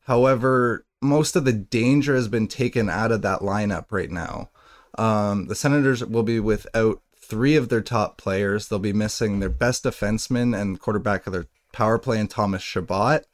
However, 0.05 0.85
most 1.01 1.35
of 1.35 1.45
the 1.45 1.53
danger 1.53 2.15
has 2.15 2.27
been 2.27 2.47
taken 2.47 2.89
out 2.89 3.11
of 3.11 3.21
that 3.23 3.39
lineup 3.39 3.85
right 3.91 4.09
now. 4.09 4.49
Um, 4.97 5.47
the 5.47 5.55
Senators 5.55 6.03
will 6.05 6.23
be 6.23 6.39
without 6.39 7.01
three 7.17 7.55
of 7.55 7.69
their 7.69 7.81
top 7.81 8.17
players. 8.17 8.67
They'll 8.67 8.79
be 8.79 8.93
missing 8.93 9.39
their 9.39 9.49
best 9.49 9.83
defenseman 9.83 10.59
and 10.59 10.79
quarterback 10.79 11.25
of 11.27 11.33
their 11.33 11.47
power 11.73 11.97
play 11.97 12.19
in 12.19 12.27
Thomas 12.27 12.61
Chabot. 12.61 13.25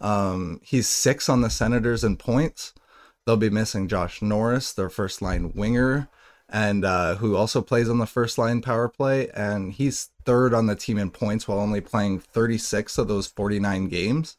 Um, 0.00 0.60
he's 0.62 0.86
six 0.86 1.28
on 1.28 1.40
the 1.40 1.50
Senators 1.50 2.04
in 2.04 2.16
points. 2.16 2.72
They'll 3.26 3.36
be 3.36 3.50
missing 3.50 3.88
Josh 3.88 4.22
Norris, 4.22 4.72
their 4.72 4.88
first 4.88 5.20
line 5.20 5.52
winger, 5.54 6.08
and 6.48 6.84
uh, 6.84 7.16
who 7.16 7.36
also 7.36 7.60
plays 7.60 7.88
on 7.88 7.98
the 7.98 8.06
first 8.06 8.38
line 8.38 8.62
power 8.62 8.88
play. 8.88 9.28
And 9.30 9.72
he's 9.72 10.10
third 10.24 10.54
on 10.54 10.66
the 10.66 10.76
team 10.76 10.98
in 10.98 11.10
points 11.10 11.48
while 11.48 11.58
only 11.58 11.80
playing 11.80 12.20
36 12.20 12.96
of 12.98 13.08
those 13.08 13.26
49 13.26 13.88
games. 13.88 14.36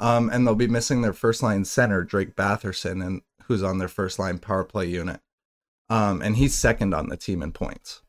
Um, 0.00 0.30
and 0.30 0.46
they'll 0.46 0.54
be 0.54 0.66
missing 0.66 1.02
their 1.02 1.12
first 1.12 1.42
line 1.42 1.64
center, 1.64 2.02
Drake 2.02 2.34
Batherson, 2.34 3.04
and 3.04 3.20
who's 3.44 3.62
on 3.62 3.78
their 3.78 3.88
first 3.88 4.18
line 4.18 4.38
power 4.38 4.64
play 4.64 4.86
unit. 4.86 5.20
Um, 5.90 6.22
and 6.22 6.36
he's 6.36 6.54
second 6.54 6.94
on 6.94 7.08
the 7.08 7.16
team 7.16 7.42
in 7.42 7.52
points. 7.52 8.02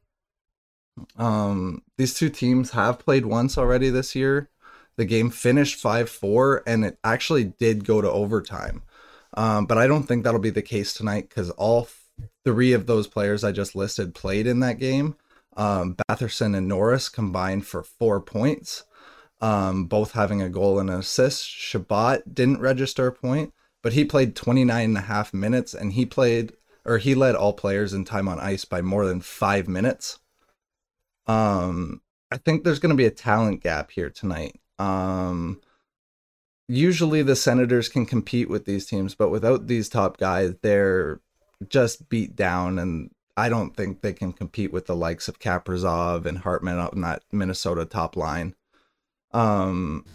Um, 1.18 1.84
these 1.98 2.14
two 2.14 2.30
teams 2.30 2.72
have 2.72 3.00
played 3.00 3.26
once 3.26 3.58
already 3.58 3.90
this 3.90 4.16
year. 4.16 4.50
The 4.98 5.06
game 5.06 5.30
finished 5.30 5.80
5 5.80 6.10
4, 6.10 6.64
and 6.66 6.86
it 6.86 6.98
actually 7.04 7.44
did 7.44 7.86
go 7.86 8.02
to 8.02 8.10
overtime. 8.10 8.84
Um, 9.34 9.66
but 9.66 9.78
I 9.78 9.88
don't 9.88 10.04
think 10.04 10.24
that'll 10.24 10.40
be 10.40 10.50
the 10.50 10.62
case 10.62 10.94
tonight 10.94 11.30
because 11.30 11.50
all 11.52 11.88
three 12.46 12.74
of 12.74 12.86
those 12.86 13.08
players 13.08 13.44
I 13.44 13.52
just 13.52 13.76
listed 13.76 14.14
played 14.14 14.48
in 14.48 14.60
that 14.62 14.80
game. 14.80 15.16
Um, 15.58 15.96
Batherson 15.96 16.56
and 16.56 16.68
Norris 16.68 17.10
combined 17.10 17.66
for 17.66 17.84
four 17.84 18.22
points, 18.22 18.84
um, 19.42 19.86
both 19.86 20.12
having 20.12 20.42
a 20.42 20.50
goal 20.50 20.80
and 20.80 20.90
an 20.90 21.00
assist. 21.00 21.50
Chabot 21.50 22.22
didn't 22.34 22.62
register 22.62 23.08
a 23.08 23.12
point, 23.12 23.54
but 23.82 23.94
he 23.94 24.06
played 24.06 24.36
29 24.36 24.84
and 24.84 24.98
a 24.98 25.02
half 25.02 25.34
minutes 25.34 25.74
and 25.74 25.94
he 25.94 26.06
played, 26.06 26.54
or 26.86 27.00
he 27.00 27.16
led 27.16 27.36
all 27.36 27.54
players 27.54 27.94
in 27.94 28.06
time 28.06 28.28
on 28.28 28.40
ice 28.40 28.66
by 28.66 28.82
more 28.82 29.06
than 29.06 29.22
five 29.22 29.68
minutes. 29.68 30.20
Um, 31.28 32.02
I 32.32 32.38
think 32.38 32.64
there's 32.64 32.80
going 32.80 32.92
to 32.92 32.96
be 32.96 33.06
a 33.06 33.12
talent 33.12 33.62
gap 33.62 33.92
here 33.92 34.10
tonight. 34.10 34.60
Um, 34.80 35.60
usually 36.68 37.22
the 37.24 37.36
Senators 37.36 37.90
can 37.90 38.06
compete 38.06 38.50
with 38.50 38.66
these 38.66 38.86
teams, 38.86 39.16
but 39.16 39.30
without 39.30 39.68
these 39.68 39.90
top 39.90 40.18
guys, 40.18 40.54
they're 40.62 41.20
just 41.68 42.10
beat 42.10 42.36
down, 42.36 42.80
and 42.80 43.12
I 43.38 43.50
don't 43.50 43.76
think 43.76 44.02
they 44.02 44.14
can 44.14 44.34
compete 44.34 44.72
with 44.72 44.88
the 44.88 44.96
likes 44.96 45.28
of 45.28 45.40
Kaprizov 45.40 46.26
and 46.26 46.40
Hartman 46.40 46.80
on 46.80 47.02
that 47.02 47.24
Minnesota 47.32 47.86
top 47.86 48.16
line. 48.16 48.56
Um, 49.34 50.06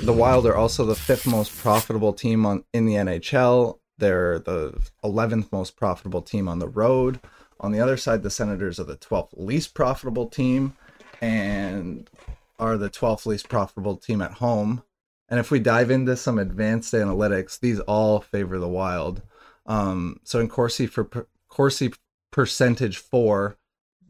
the 0.00 0.12
Wild 0.12 0.46
are 0.46 0.56
also 0.56 0.84
the 0.84 0.94
fifth 0.94 1.26
most 1.26 1.56
profitable 1.56 2.12
team 2.12 2.44
on 2.46 2.64
in 2.72 2.86
the 2.86 2.94
NHL. 2.94 3.78
They're 3.98 4.38
the 4.38 4.80
11th 5.04 5.52
most 5.52 5.76
profitable 5.76 6.22
team 6.22 6.48
on 6.48 6.58
the 6.58 6.68
road. 6.68 7.20
On 7.60 7.72
the 7.72 7.80
other 7.80 7.96
side, 7.96 8.22
the 8.22 8.30
Senators 8.30 8.80
are 8.80 8.84
the 8.84 8.96
12th 8.96 9.30
least 9.34 9.74
profitable 9.74 10.26
team 10.26 10.74
and 11.20 12.10
are 12.58 12.76
the 12.76 12.90
12th 12.90 13.26
least 13.26 13.48
profitable 13.48 13.96
team 13.96 14.20
at 14.20 14.32
home. 14.32 14.82
And 15.28 15.40
if 15.40 15.50
we 15.50 15.58
dive 15.58 15.90
into 15.90 16.16
some 16.16 16.38
advanced 16.38 16.92
analytics, 16.92 17.58
these 17.58 17.80
all 17.80 18.20
favor 18.20 18.58
the 18.58 18.68
Wild. 18.68 19.22
Um, 19.66 20.20
so 20.24 20.40
in 20.40 20.48
Corsi 20.48 20.86
for 20.86 21.08
Corsi 21.48 21.92
percentage 22.30 22.98
four, 22.98 23.56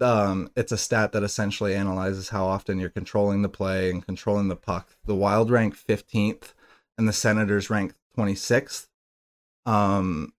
um, 0.00 0.50
it's 0.56 0.72
a 0.72 0.78
stat 0.78 1.12
that 1.12 1.22
essentially 1.22 1.74
analyzes 1.74 2.30
how 2.30 2.46
often 2.46 2.78
you're 2.78 2.90
controlling 2.90 3.42
the 3.42 3.48
play 3.48 3.90
and 3.90 4.04
controlling 4.04 4.48
the 4.48 4.56
puck. 4.56 4.96
The 5.04 5.14
Wild 5.14 5.50
rank 5.50 5.76
15th, 5.76 6.54
and 6.98 7.08
the 7.08 7.12
Senators 7.12 7.70
rank 7.70 7.94
26th. 8.16 8.88
Um, 9.66 10.32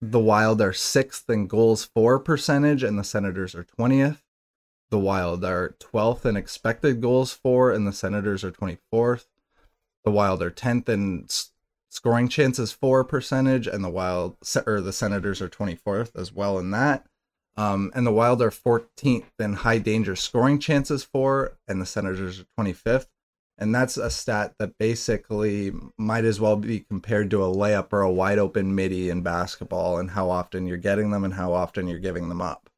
the 0.00 0.20
Wild 0.20 0.60
are 0.60 0.72
sixth 0.72 1.28
in 1.30 1.46
goals 1.46 1.84
for 1.84 2.18
percentage, 2.18 2.82
and 2.82 2.98
the 2.98 3.04
Senators 3.04 3.54
are 3.54 3.64
20th. 3.64 4.22
The 4.90 4.98
Wild 4.98 5.44
are 5.44 5.76
12th 5.80 6.26
in 6.26 6.36
expected 6.36 7.00
goals 7.00 7.32
for, 7.32 7.72
and 7.72 7.86
the 7.86 7.92
Senators 7.92 8.44
are 8.44 8.50
24th. 8.50 9.26
The 10.04 10.10
Wild 10.10 10.42
are 10.42 10.50
10th 10.50 10.88
in 10.88 11.26
scoring 11.88 12.28
chances 12.28 12.72
for 12.72 13.04
percentage, 13.04 13.66
and 13.66 13.82
the 13.82 13.90
Wild 13.90 14.36
or 14.66 14.80
the 14.80 14.92
Senators 14.92 15.40
are 15.40 15.48
24th 15.48 16.10
as 16.16 16.32
well 16.32 16.58
in 16.58 16.70
that. 16.72 17.06
Um, 17.56 17.92
and 17.94 18.06
the 18.06 18.12
Wild 18.12 18.42
are 18.42 18.50
14th 18.50 19.30
in 19.38 19.52
high 19.54 19.78
danger 19.78 20.16
scoring 20.16 20.58
chances 20.58 21.04
for, 21.04 21.56
and 21.68 21.80
the 21.80 21.86
Senators 21.86 22.40
are 22.40 22.46
25th. 22.58 23.06
And 23.56 23.72
that's 23.72 23.96
a 23.96 24.10
stat 24.10 24.54
that 24.58 24.78
basically 24.78 25.72
might 25.96 26.24
as 26.24 26.40
well 26.40 26.56
be 26.56 26.80
compared 26.80 27.30
to 27.30 27.44
a 27.44 27.54
layup 27.54 27.92
or 27.92 28.00
a 28.00 28.10
wide 28.10 28.38
open 28.38 28.74
midi 28.74 29.10
in 29.10 29.22
basketball 29.22 29.98
and 29.98 30.10
how 30.10 30.28
often 30.28 30.66
you're 30.66 30.76
getting 30.76 31.12
them 31.12 31.22
and 31.22 31.34
how 31.34 31.52
often 31.52 31.86
you're 31.86 32.00
giving 32.00 32.28
them 32.28 32.42
up. 32.42 32.68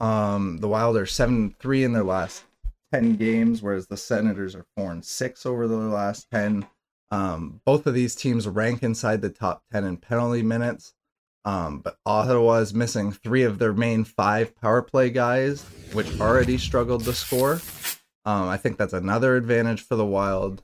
Um, 0.00 0.58
the 0.58 0.68
Wild 0.68 0.96
are 0.96 1.04
seven 1.04 1.54
three 1.58 1.84
in 1.84 1.92
their 1.92 2.04
last 2.04 2.44
ten 2.90 3.16
games, 3.16 3.60
whereas 3.60 3.86
the 3.86 3.98
Senators 3.98 4.54
are 4.54 4.64
four 4.76 4.92
and 4.92 5.04
six 5.04 5.44
over 5.44 5.68
their 5.68 5.78
last 5.78 6.30
ten. 6.30 6.66
Um, 7.10 7.60
both 7.66 7.86
of 7.86 7.92
these 7.92 8.14
teams 8.14 8.48
rank 8.48 8.82
inside 8.82 9.20
the 9.20 9.28
top 9.28 9.62
ten 9.70 9.84
in 9.84 9.98
penalty 9.98 10.42
minutes. 10.42 10.94
Um, 11.44 11.78
but 11.78 11.96
Ottawa 12.04 12.56
is 12.56 12.74
missing 12.74 13.12
three 13.12 13.42
of 13.42 13.58
their 13.58 13.72
main 13.72 14.04
five 14.04 14.54
power 14.56 14.82
play 14.82 15.10
guys, 15.10 15.62
which 15.92 16.20
already 16.20 16.58
struggled 16.58 17.04
to 17.04 17.12
score. 17.12 17.60
Um, 18.24 18.48
I 18.48 18.56
think 18.56 18.76
that's 18.76 18.92
another 18.92 19.36
advantage 19.36 19.82
for 19.82 19.96
the 19.96 20.04
Wild. 20.04 20.62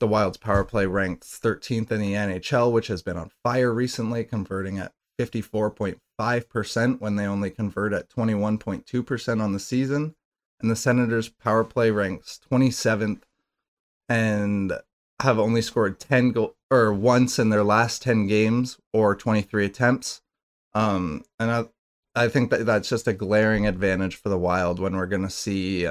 The 0.00 0.06
Wild's 0.08 0.38
power 0.38 0.64
play 0.64 0.86
ranked 0.86 1.24
13th 1.24 1.90
in 1.90 2.00
the 2.00 2.14
NHL, 2.14 2.72
which 2.72 2.88
has 2.88 3.02
been 3.02 3.16
on 3.16 3.30
fire 3.42 3.72
recently, 3.72 4.24
converting 4.24 4.78
at 4.78 4.92
54.5% 5.20 7.00
when 7.00 7.16
they 7.16 7.26
only 7.26 7.50
convert 7.50 7.92
at 7.92 8.10
21.2% 8.10 9.42
on 9.42 9.52
the 9.52 9.60
season. 9.60 10.14
And 10.60 10.70
the 10.70 10.76
Senators' 10.76 11.28
power 11.28 11.64
play 11.64 11.90
ranks 11.90 12.40
27th 12.50 13.22
and 14.08 14.72
have 15.20 15.38
only 15.38 15.62
scored 15.62 16.00
10 16.00 16.32
goal 16.32 16.56
or 16.70 16.92
once 16.92 17.38
in 17.38 17.50
their 17.50 17.64
last 17.64 18.02
10 18.02 18.26
games 18.26 18.78
or 18.92 19.14
23 19.14 19.66
attempts. 19.66 20.22
Um, 20.74 21.24
and 21.38 21.50
I, 21.50 21.64
I 22.16 22.28
think 22.28 22.50
that 22.50 22.66
that's 22.66 22.88
just 22.88 23.06
a 23.06 23.12
glaring 23.12 23.66
advantage 23.66 24.16
for 24.16 24.28
the 24.28 24.38
Wild 24.38 24.80
when 24.80 24.96
we're 24.96 25.06
going 25.06 25.22
to 25.22 25.30
see 25.30 25.88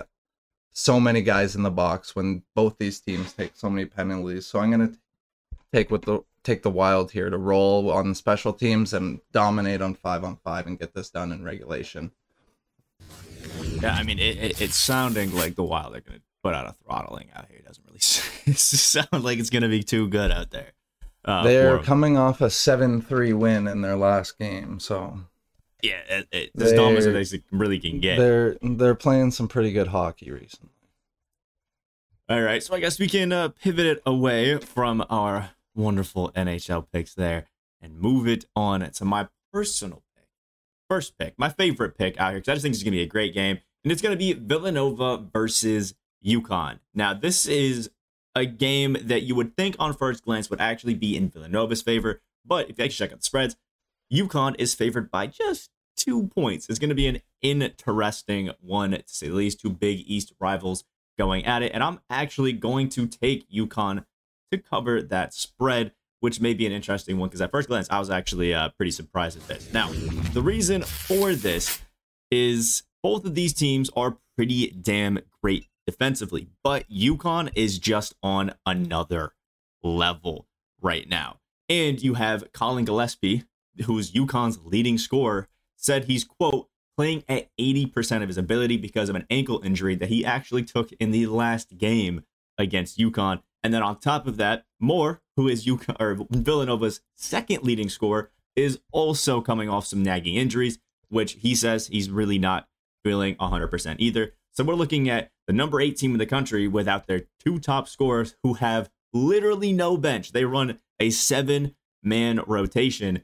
so 0.74 1.00
many 1.00 1.22
guys 1.22 1.56
in 1.56 1.64
the 1.64 1.72
box 1.72 2.16
when 2.16 2.44
both 2.56 2.78
these 2.78 3.00
teams 3.00 3.34
take 3.34 3.52
so 3.56 3.70
many 3.70 3.86
penalties. 3.86 4.46
So 4.46 4.60
I'm 4.60 4.72
going 4.72 4.92
to 4.92 4.98
take 5.72 5.90
with 5.90 6.04
the 6.04 6.24
take 6.44 6.64
the 6.64 6.70
Wild 6.70 7.12
here 7.12 7.30
to 7.30 7.38
roll 7.38 7.90
on 7.90 8.14
special 8.14 8.52
teams 8.52 8.94
and 8.94 9.22
dominate 9.32 9.82
on 9.82 9.94
5 9.94 10.24
on 10.26 10.38
5 10.44 10.68
and 10.68 10.80
get 10.80 10.94
this 10.94 11.10
done 11.10 11.32
in 11.32 11.46
regulation. 11.46 12.12
Yeah, 13.82 13.94
I 13.94 14.04
mean, 14.04 14.20
it, 14.20 14.38
it, 14.38 14.62
it's 14.62 14.76
sounding 14.76 15.34
like 15.34 15.56
the 15.56 15.64
Wild 15.64 15.96
are 15.96 16.02
going 16.02 16.20
to 16.20 16.26
put 16.44 16.54
out 16.54 16.68
a 16.68 16.76
throttling 16.84 17.30
out 17.36 17.48
here. 17.50 17.58
It 17.60 17.66
doesn't 17.66 17.86
really 17.88 18.00
sound 18.56 19.24
like 19.24 19.40
it's 19.40 19.50
going 19.50 19.64
to 19.64 19.70
be 19.70 19.82
too 19.82 20.08
good 20.10 20.32
out 20.32 20.52
there. 20.52 20.74
Uh, 21.26 21.44
They're 21.44 21.80
coming 21.80 22.18
off 22.18 22.42
a 22.42 22.50
7 22.50 23.02
3 23.02 23.34
win 23.34 23.68
in 23.68 23.82
their 23.82 23.96
last 23.96 24.38
game. 24.38 24.80
So, 24.80 25.22
yeah, 25.82 26.02
it, 26.10 26.28
it, 26.32 26.52
as 26.62 26.74
dominant 26.74 27.16
as 27.16 27.32
they 27.32 27.42
really 27.50 27.80
can 27.80 28.02
get. 28.02 28.18
They're, 28.18 28.58
they're 28.62 28.96
playing 28.96 29.32
some 29.32 29.48
pretty 29.48 29.72
good 29.72 29.88
hockey 29.88 30.32
recently. 30.32 30.70
All 32.28 32.42
right. 32.42 32.62
So, 32.62 32.76
I 32.76 32.82
guess 32.82 33.00
we 33.00 33.08
can 33.08 33.32
uh, 33.32 33.50
pivot 33.50 33.86
it 33.86 34.04
away 34.06 34.58
from 34.58 35.06
our 35.10 35.52
wonderful 35.74 36.30
NHL 36.36 36.88
picks 36.92 37.14
there 37.14 37.48
and 37.82 37.98
move 37.98 38.28
it 38.28 38.46
on 38.54 38.82
to 38.92 39.06
my 39.06 39.30
personal 39.54 40.04
pick. 40.16 40.26
First 40.90 41.18
pick, 41.18 41.40
my 41.40 41.50
favorite 41.50 41.98
pick 41.98 42.20
out 42.20 42.32
here, 42.32 42.40
because 42.40 42.52
I 42.52 42.56
just 42.56 42.64
think 42.64 42.74
it's 42.74 42.84
going 42.84 42.92
to 42.92 42.98
be 42.98 43.04
a 43.04 43.08
great 43.08 43.34
game. 43.34 43.60
And 43.84 43.92
it's 43.92 44.02
going 44.02 44.14
to 44.14 44.18
be 44.18 44.34
Villanova 44.34 45.18
versus 45.34 45.96
UConn. 46.26 46.80
Now, 46.94 47.14
this 47.14 47.46
is 47.46 47.90
a 48.36 48.46
game 48.46 48.98
that 49.02 49.24
you 49.24 49.36
would 49.36 49.56
think 49.56 49.76
on 49.80 49.94
first 49.94 50.24
glance 50.24 50.50
would 50.50 50.62
actually 50.62 50.96
be 50.96 51.16
in 51.16 51.30
Villanova's 51.30 51.82
favor, 51.82 52.22
but 52.46 52.70
if 52.70 52.78
you 52.78 52.86
actually 52.86 53.06
check 53.06 53.12
out 53.14 53.20
the 53.20 53.26
spreads, 53.26 53.56
UConn 54.12 54.56
is 54.58 54.74
favored 54.74 55.12
by 55.12 55.28
just 55.28 55.70
two 55.96 56.28
points. 56.28 56.70
It's 56.70 56.80
going 56.80 56.90
to 56.90 56.96
be 56.96 57.08
an 57.08 57.22
interesting 57.42 58.52
one, 58.60 58.92
to 58.92 59.04
say 59.06 59.28
the 59.28 59.36
least. 59.36 59.60
Two 59.60 59.70
big 59.70 60.04
East 60.06 60.34
rivals 60.40 60.84
going 61.18 61.46
at 61.46 61.62
it, 61.62 61.72
and 61.74 61.84
I'm 61.84 62.00
actually 62.10 62.54
going 62.54 62.90
to 62.90 63.08
take 63.08 63.50
UConn 63.50 64.06
to 64.52 64.58
cover 64.58 65.02
that 65.02 65.34
spread, 65.34 65.94
which 66.20 66.42
may 66.42 66.54
be 66.54 66.66
an 66.66 66.72
interesting 66.72 67.18
one 67.18 67.30
because 67.30 67.42
at 67.42 67.52
first 67.52 67.68
glance, 67.68 67.88
I 67.90 68.00
was 68.00 68.10
actually 68.10 68.54
uh, 68.54 68.70
pretty 68.70 68.92
surprised 68.92 69.38
at 69.38 69.48
this. 69.48 69.74
Now, 69.74 69.92
the 70.34 70.42
reason 70.42 70.82
for 70.82 71.34
this 71.34 71.82
is 72.32 72.84
both 73.02 73.26
of 73.26 73.36
these 73.36 73.54
teams 73.54 73.90
are 73.96 74.18
pretty 74.36 74.72
damn 74.72 75.20
great 75.42 75.68
defensively, 75.86 76.48
but 76.64 76.90
UConn 76.90 77.52
is 77.56 77.80
just 77.80 78.16
on 78.24 78.54
another 78.66 79.34
level 79.84 80.48
right 80.82 81.08
now. 81.08 81.38
And 81.70 82.02
you 82.02 82.16
have 82.16 82.52
Collin 82.54 82.86
Gillespie, 82.86 83.44
who's 83.86 84.12
UConn's 84.12 84.60
leading 84.64 84.98
scorer, 84.98 85.48
said 85.76 86.06
he's, 86.06 86.24
quote, 86.24 86.68
playing 86.96 87.24
at 87.28 87.50
80% 87.60 88.22
of 88.22 88.28
his 88.28 88.38
ability 88.38 88.78
because 88.78 89.10
of 89.10 89.16
an 89.16 89.26
ankle 89.30 89.62
injury 89.64 89.96
that 89.96 90.10
he 90.10 90.26
actually 90.26 90.64
took 90.64 90.92
in 90.94 91.12
the 91.12 91.26
last 91.28 91.78
game 91.78 92.24
against 92.58 93.00
UConn. 93.00 93.42
And 93.64 93.74
then 93.74 93.82
on 93.82 94.00
top 94.00 94.28
of 94.28 94.38
that, 94.38 94.66
Moore, 94.80 95.22
who 95.36 95.48
is 95.48 95.66
UConn, 95.66 95.96
or 96.00 96.26
Villanova's 96.30 97.02
second 97.16 97.64
leading 97.64 97.90
scorer, 97.90 98.30
is 98.56 98.80
also 98.92 99.42
coming 99.42 99.70
off 99.70 99.88
some 99.88 100.04
nagging 100.04 100.36
injuries, 100.36 100.80
which 101.10 101.34
he 101.34 101.56
says 101.56 101.88
he's 101.88 102.10
really 102.10 102.38
not 102.38 102.68
feeling 103.04 103.36
100% 103.36 103.96
either. 104.00 104.34
So 104.54 104.64
we're 104.64 104.76
looking 104.76 105.10
at 105.10 105.32
the 105.48 105.54
number 105.54 105.82
eight 105.82 105.98
team 105.98 106.12
in 106.12 106.20
the 106.20 106.26
country 106.28 106.68
without 106.68 107.08
their 107.08 107.24
two 107.44 107.60
top 107.60 107.88
scorers 107.88 108.36
who 108.44 108.54
have 108.56 108.90
literally 109.12 109.74
no 109.74 109.98
bench. 109.98 110.32
They 110.32 110.46
run 110.46 110.80
a 111.00 111.10
seven 111.10 111.76
man 112.04 112.40
rotation. 112.46 113.24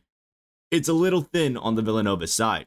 It's 0.71 0.89
a 0.89 0.93
little 0.93 1.21
thin 1.21 1.55
on 1.55 1.75
the 1.75 1.81
Villanova 1.83 2.25
side. 2.27 2.65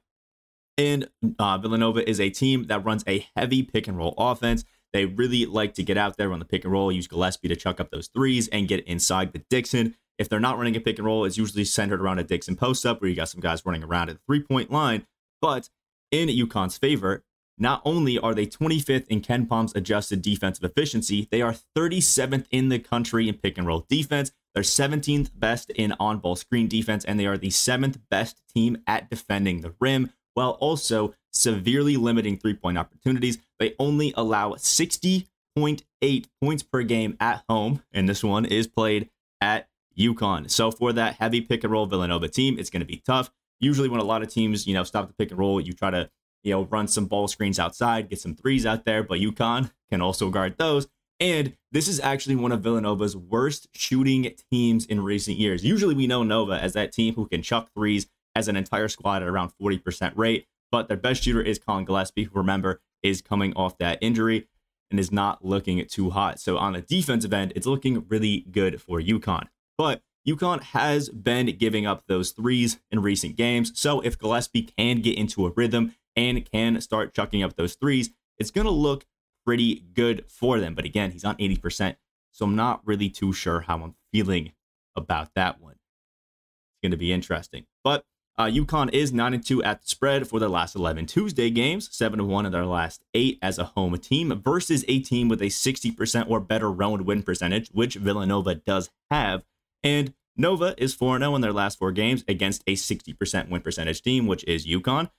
And 0.78 1.08
uh, 1.38 1.58
Villanova 1.58 2.08
is 2.08 2.20
a 2.20 2.30
team 2.30 2.66
that 2.68 2.84
runs 2.84 3.04
a 3.06 3.26
heavy 3.36 3.62
pick 3.62 3.88
and 3.88 3.98
roll 3.98 4.14
offense. 4.16 4.64
They 4.92 5.06
really 5.06 5.44
like 5.44 5.74
to 5.74 5.82
get 5.82 5.96
out 5.96 6.16
there 6.16 6.32
on 6.32 6.38
the 6.38 6.44
pick 6.44 6.64
and 6.64 6.72
roll, 6.72 6.92
use 6.92 7.08
Gillespie 7.08 7.48
to 7.48 7.56
chuck 7.56 7.80
up 7.80 7.90
those 7.90 8.08
threes 8.08 8.48
and 8.48 8.68
get 8.68 8.84
inside 8.86 9.32
the 9.32 9.44
Dixon. 9.50 9.96
If 10.18 10.28
they're 10.28 10.40
not 10.40 10.58
running 10.58 10.76
a 10.76 10.80
pick 10.80 10.98
and 10.98 11.06
roll, 11.06 11.24
it's 11.24 11.38
usually 11.38 11.64
centered 11.64 12.00
around 12.00 12.20
a 12.20 12.24
Dixon 12.24 12.56
post 12.56 12.86
up 12.86 13.00
where 13.00 13.10
you 13.10 13.16
got 13.16 13.28
some 13.28 13.40
guys 13.40 13.64
running 13.66 13.82
around 13.82 14.10
at 14.10 14.16
the 14.16 14.22
three 14.26 14.42
point 14.42 14.70
line. 14.70 15.06
But 15.40 15.68
in 16.10 16.28
UConn's 16.28 16.78
favor, 16.78 17.24
not 17.62 17.80
only 17.84 18.18
are 18.18 18.34
they 18.34 18.44
25th 18.44 19.06
in 19.06 19.22
KenPom's 19.22 19.72
adjusted 19.76 20.20
defensive 20.20 20.64
efficiency, 20.64 21.28
they 21.30 21.40
are 21.40 21.54
37th 21.76 22.46
in 22.50 22.68
the 22.68 22.80
country 22.80 23.28
in 23.28 23.36
pick 23.36 23.56
and 23.56 23.66
roll 23.66 23.86
defense. 23.88 24.32
They're 24.52 24.64
17th 24.64 25.30
best 25.34 25.70
in 25.70 25.92
on 26.00 26.18
ball 26.18 26.34
screen 26.34 26.66
defense, 26.66 27.04
and 27.04 27.18
they 27.18 27.26
are 27.26 27.38
the 27.38 27.50
seventh 27.50 27.98
best 28.10 28.42
team 28.52 28.78
at 28.86 29.08
defending 29.08 29.60
the 29.60 29.74
rim, 29.80 30.10
while 30.34 30.50
also 30.60 31.14
severely 31.32 31.96
limiting 31.96 32.36
three 32.36 32.54
point 32.54 32.76
opportunities. 32.76 33.38
They 33.60 33.74
only 33.78 34.12
allow 34.16 34.54
60.8 34.54 36.26
points 36.42 36.62
per 36.64 36.82
game 36.82 37.16
at 37.20 37.44
home, 37.48 37.82
and 37.92 38.08
this 38.08 38.24
one 38.24 38.44
is 38.44 38.66
played 38.66 39.08
at 39.40 39.68
UConn. 39.96 40.50
So 40.50 40.72
for 40.72 40.92
that 40.92 41.14
heavy 41.14 41.40
pick 41.40 41.62
and 41.62 41.72
roll 41.72 41.86
Villanova 41.86 42.28
team, 42.28 42.58
it's 42.58 42.70
going 42.70 42.80
to 42.80 42.86
be 42.86 43.02
tough. 43.06 43.30
Usually, 43.60 43.88
when 43.88 44.00
a 44.00 44.04
lot 44.04 44.22
of 44.22 44.28
teams, 44.28 44.66
you 44.66 44.74
know, 44.74 44.82
stop 44.82 45.06
the 45.06 45.14
pick 45.14 45.30
and 45.30 45.38
roll, 45.38 45.60
you 45.60 45.72
try 45.72 45.90
to 45.90 46.10
you 46.42 46.52
know, 46.52 46.64
run 46.64 46.88
some 46.88 47.06
ball 47.06 47.28
screens 47.28 47.58
outside, 47.58 48.08
get 48.10 48.20
some 48.20 48.34
threes 48.34 48.66
out 48.66 48.84
there, 48.84 49.02
but 49.02 49.20
UConn 49.20 49.70
can 49.90 50.00
also 50.00 50.30
guard 50.30 50.56
those. 50.58 50.88
And 51.20 51.56
this 51.70 51.86
is 51.86 52.00
actually 52.00 52.36
one 52.36 52.50
of 52.50 52.62
Villanova's 52.62 53.16
worst 53.16 53.68
shooting 53.72 54.34
teams 54.50 54.84
in 54.84 55.02
recent 55.02 55.38
years. 55.38 55.64
Usually 55.64 55.94
we 55.94 56.06
know 56.06 56.22
Nova 56.22 56.54
as 56.54 56.72
that 56.72 56.92
team 56.92 57.14
who 57.14 57.26
can 57.26 57.42
chuck 57.42 57.70
threes 57.76 58.08
as 58.34 58.48
an 58.48 58.56
entire 58.56 58.88
squad 58.88 59.22
at 59.22 59.28
around 59.28 59.52
40% 59.60 60.12
rate, 60.16 60.46
but 60.72 60.88
their 60.88 60.96
best 60.96 61.22
shooter 61.22 61.42
is 61.42 61.58
Collin 61.58 61.84
Gillespie, 61.84 62.24
who 62.24 62.38
remember 62.38 62.80
is 63.02 63.22
coming 63.22 63.52
off 63.54 63.78
that 63.78 63.98
injury 64.00 64.48
and 64.90 64.98
is 64.98 65.12
not 65.12 65.44
looking 65.44 65.84
too 65.86 66.10
hot. 66.10 66.40
So 66.40 66.58
on 66.58 66.72
the 66.72 66.80
defensive 66.80 67.32
end, 67.32 67.52
it's 67.54 67.66
looking 67.66 68.04
really 68.08 68.46
good 68.50 68.80
for 68.80 69.00
UConn. 69.00 69.44
But 69.78 70.02
UConn 70.26 70.62
has 70.62 71.08
been 71.08 71.56
giving 71.56 71.86
up 71.86 72.04
those 72.06 72.30
threes 72.30 72.78
in 72.90 73.00
recent 73.00 73.36
games. 73.36 73.72
So 73.78 74.00
if 74.00 74.18
Gillespie 74.18 74.70
can 74.76 75.00
get 75.00 75.18
into 75.18 75.46
a 75.46 75.50
rhythm 75.50 75.94
and 76.16 76.50
can 76.50 76.80
start 76.80 77.14
chucking 77.14 77.42
up 77.42 77.56
those 77.56 77.74
threes, 77.74 78.10
it's 78.38 78.50
going 78.50 78.66
to 78.66 78.70
look 78.70 79.06
pretty 79.44 79.84
good 79.94 80.24
for 80.28 80.58
them. 80.60 80.74
But 80.74 80.84
again, 80.84 81.10
he's 81.10 81.24
on 81.24 81.36
80%. 81.36 81.96
So 82.32 82.44
I'm 82.44 82.56
not 82.56 82.80
really 82.84 83.08
too 83.08 83.32
sure 83.32 83.60
how 83.60 83.82
I'm 83.82 83.94
feeling 84.12 84.52
about 84.96 85.34
that 85.34 85.60
one. 85.60 85.72
It's 85.74 86.82
going 86.82 86.92
to 86.92 86.96
be 86.96 87.12
interesting. 87.12 87.66
But 87.84 88.04
uh, 88.38 88.44
UConn 88.44 88.92
is 88.92 89.12
9 89.12 89.34
and 89.34 89.44
2 89.44 89.62
at 89.62 89.82
the 89.82 89.88
spread 89.88 90.26
for 90.26 90.40
their 90.40 90.48
last 90.48 90.74
11 90.74 91.06
Tuesday 91.06 91.50
games, 91.50 91.88
7 91.94 92.18
and 92.18 92.28
1 92.28 92.46
in 92.46 92.52
their 92.52 92.64
last 92.64 93.04
8 93.12 93.38
as 93.42 93.58
a 93.58 93.64
home 93.64 93.96
team 93.98 94.40
versus 94.42 94.84
a 94.88 95.00
team 95.00 95.28
with 95.28 95.42
a 95.42 95.46
60% 95.46 96.30
or 96.30 96.40
better 96.40 96.70
round 96.70 97.04
win 97.04 97.22
percentage, 97.22 97.68
which 97.72 97.96
Villanova 97.96 98.54
does 98.54 98.90
have. 99.10 99.44
And 99.82 100.14
Nova 100.36 100.74
is 100.78 100.94
4 100.94 101.18
0 101.18 101.34
in 101.34 101.42
their 101.42 101.52
last 101.52 101.78
four 101.78 101.92
games 101.92 102.24
against 102.26 102.62
a 102.66 102.74
60% 102.74 103.50
win 103.50 103.60
percentage 103.60 104.00
team, 104.00 104.26
which 104.26 104.44
is 104.44 104.66
UConn. 104.66 105.10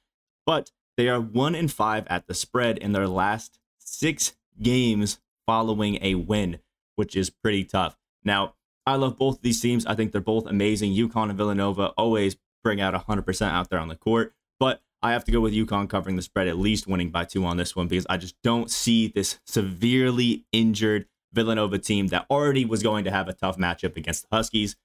But 0.45 0.71
they 0.97 1.09
are 1.09 1.19
one 1.19 1.55
in 1.55 1.67
five 1.67 2.05
at 2.07 2.27
the 2.27 2.33
spread 2.33 2.77
in 2.77 2.91
their 2.91 3.07
last 3.07 3.59
six 3.79 4.33
games 4.61 5.19
following 5.45 5.97
a 6.01 6.15
win, 6.15 6.59
which 6.95 7.15
is 7.15 7.29
pretty 7.29 7.63
tough. 7.63 7.97
Now, 8.23 8.55
I 8.85 8.95
love 8.95 9.17
both 9.17 9.37
of 9.37 9.41
these 9.41 9.61
teams. 9.61 9.85
I 9.85 9.95
think 9.95 10.11
they're 10.11 10.21
both 10.21 10.45
amazing. 10.45 10.93
UConn 10.93 11.29
and 11.29 11.37
Villanova 11.37 11.87
always 11.97 12.37
bring 12.63 12.81
out 12.81 12.93
100% 12.93 13.51
out 13.51 13.69
there 13.69 13.79
on 13.79 13.87
the 13.87 13.95
court, 13.95 14.33
but 14.59 14.81
I 15.01 15.11
have 15.11 15.25
to 15.25 15.31
go 15.31 15.41
with 15.41 15.53
UConn 15.53 15.89
covering 15.89 16.15
the 16.15 16.21
spread, 16.21 16.47
at 16.47 16.57
least 16.57 16.87
winning 16.87 17.09
by 17.09 17.25
two 17.25 17.45
on 17.45 17.57
this 17.57 17.75
one, 17.75 17.87
because 17.87 18.07
I 18.09 18.17
just 18.17 18.35
don't 18.41 18.71
see 18.71 19.07
this 19.07 19.39
severely 19.45 20.45
injured 20.53 21.07
Villanova 21.33 21.77
team 21.77 22.07
that 22.07 22.25
already 22.29 22.63
was 22.63 22.83
going 22.83 23.03
to 23.03 23.11
have 23.11 23.27
a 23.27 23.33
tough 23.33 23.57
matchup 23.57 23.97
against 23.97 24.29
the 24.29 24.35
Huskies. 24.35 24.77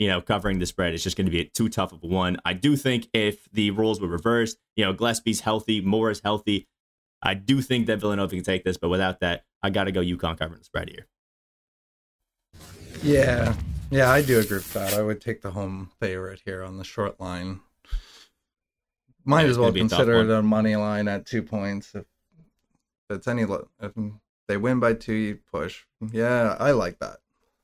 You 0.00 0.08
know, 0.08 0.22
covering 0.22 0.58
the 0.58 0.66
spread 0.66 0.94
is 0.94 1.04
just 1.04 1.14
going 1.14 1.26
to 1.26 1.30
be 1.30 1.44
too 1.44 1.68
tough 1.68 1.92
of 1.92 2.02
a 2.02 2.06
one. 2.06 2.38
I 2.42 2.54
do 2.54 2.74
think 2.74 3.08
if 3.12 3.48
the 3.52 3.70
roles 3.70 4.00
were 4.00 4.08
reversed, 4.08 4.56
you 4.74 4.82
know, 4.82 4.94
Gillespie's 4.94 5.40
healthy, 5.40 5.82
Moore 5.82 6.10
is 6.10 6.22
healthy, 6.24 6.66
I 7.22 7.34
do 7.34 7.60
think 7.60 7.86
that 7.86 7.98
Villanova 7.98 8.34
can 8.34 8.42
take 8.42 8.64
this, 8.64 8.78
but 8.78 8.88
without 8.88 9.20
that, 9.20 9.44
I 9.62 9.68
got 9.68 9.84
to 9.84 9.92
go 9.92 10.00
UConn 10.00 10.38
covering 10.38 10.58
the 10.58 10.64
spread 10.64 10.88
here. 10.88 11.06
Yeah, 13.02 13.54
yeah, 13.90 14.10
I 14.10 14.22
do 14.22 14.40
agree 14.40 14.56
with 14.56 14.72
that. 14.72 14.94
I 14.94 15.02
would 15.02 15.20
take 15.20 15.42
the 15.42 15.50
home 15.50 15.90
favorite 16.00 16.40
here 16.46 16.64
on 16.64 16.78
the 16.78 16.84
short 16.84 17.20
line. 17.20 17.60
Might 19.26 19.42
Yeah, 19.42 19.50
as 19.50 19.58
well 19.58 19.70
consider 19.70 20.14
it 20.14 20.30
a 20.30 20.40
money 20.40 20.76
line 20.76 21.08
at 21.08 21.26
two 21.26 21.42
points. 21.42 21.94
If 21.94 22.06
it's 23.10 23.28
any, 23.28 23.42
if 23.42 23.92
they 24.48 24.56
win 24.56 24.80
by 24.80 24.94
two, 24.94 25.12
you 25.12 25.40
push. 25.52 25.82
Yeah, 26.10 26.56
I 26.58 26.70
like 26.70 27.00
that. 27.00 27.18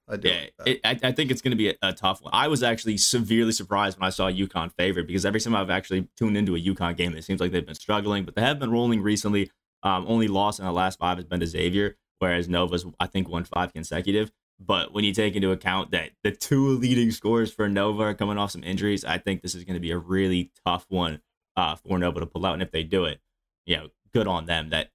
I 0.09 0.17
do. 0.17 0.29
Yeah, 0.29 0.45
it, 0.65 0.81
I, 0.85 0.99
I 1.03 1.13
think 1.13 1.31
it's 1.31 1.43
going 1.43 1.51
to 1.51 1.57
be 1.57 1.71
a, 1.71 1.75
a 1.83 1.93
tough 1.93 2.23
one. 2.23 2.31
I 2.33 2.49
was 2.49 2.63
actually 2.63 2.97
severely 2.97 3.53
surprised 3.53 3.99
when 3.99 4.07
I 4.07 4.11
saw 4.11 4.31
UConn 4.31 4.73
favorite 4.77 5.07
because 5.07 5.27
every 5.27 5.41
time 5.41 5.57
I've 5.57 5.71
actually 5.71 6.09
tuned 6.17 6.37
into 6.37 6.55
a 6.55 6.61
UConn 6.61 6.97
game, 6.97 7.15
it 7.17 7.25
seems 7.25 7.41
like 7.41 7.51
they've 7.51 7.67
been 7.67 7.75
struggling, 7.75 8.25
but 8.25 8.35
they 8.35 8.43
have 8.43 8.59
been 8.59 8.71
rolling 8.71 9.03
recently. 9.03 9.51
Um, 9.83 10.05
only 10.09 10.29
loss 10.29 10.59
in 10.59 10.65
the 10.65 10.73
last 10.73 10.99
five 10.99 11.19
has 11.19 11.25
been 11.25 11.41
to 11.41 11.47
Xavier, 11.47 11.97
whereas 12.19 12.49
Nova's 12.49 12.87
I 12.99 13.07
think 13.07 13.29
won 13.29 13.45
five 13.45 13.73
consecutive. 13.73 14.31
But 14.59 14.93
when 14.93 15.05
you 15.05 15.13
take 15.13 15.37
into 15.37 15.51
account 15.51 15.91
that 15.91 16.13
the 16.23 16.33
two 16.33 16.71
leading 16.71 17.11
scores 17.11 17.53
for 17.53 17.69
Nova 17.69 18.05
are 18.05 18.15
coming 18.15 18.39
off 18.39 18.53
some 18.53 18.65
injuries, 18.65 19.05
I 19.05 19.19
think 19.19 19.43
this 19.43 19.55
is 19.55 19.65
going 19.65 19.75
to 19.75 19.81
be 19.81 19.91
a 19.91 19.99
really 19.99 20.51
tough 20.65 20.87
one 20.89 21.21
uh, 21.57 21.77
for 21.77 21.99
Nova 21.99 22.21
to 22.21 22.27
pull 22.27 22.47
out. 22.47 22.55
And 22.55 22.63
if 22.63 22.71
they 22.71 22.83
do 22.83 23.05
it, 23.05 23.21
you 23.67 23.77
know, 23.77 23.89
good 24.15 24.27
on 24.27 24.47
them. 24.47 24.71
That 24.71 24.91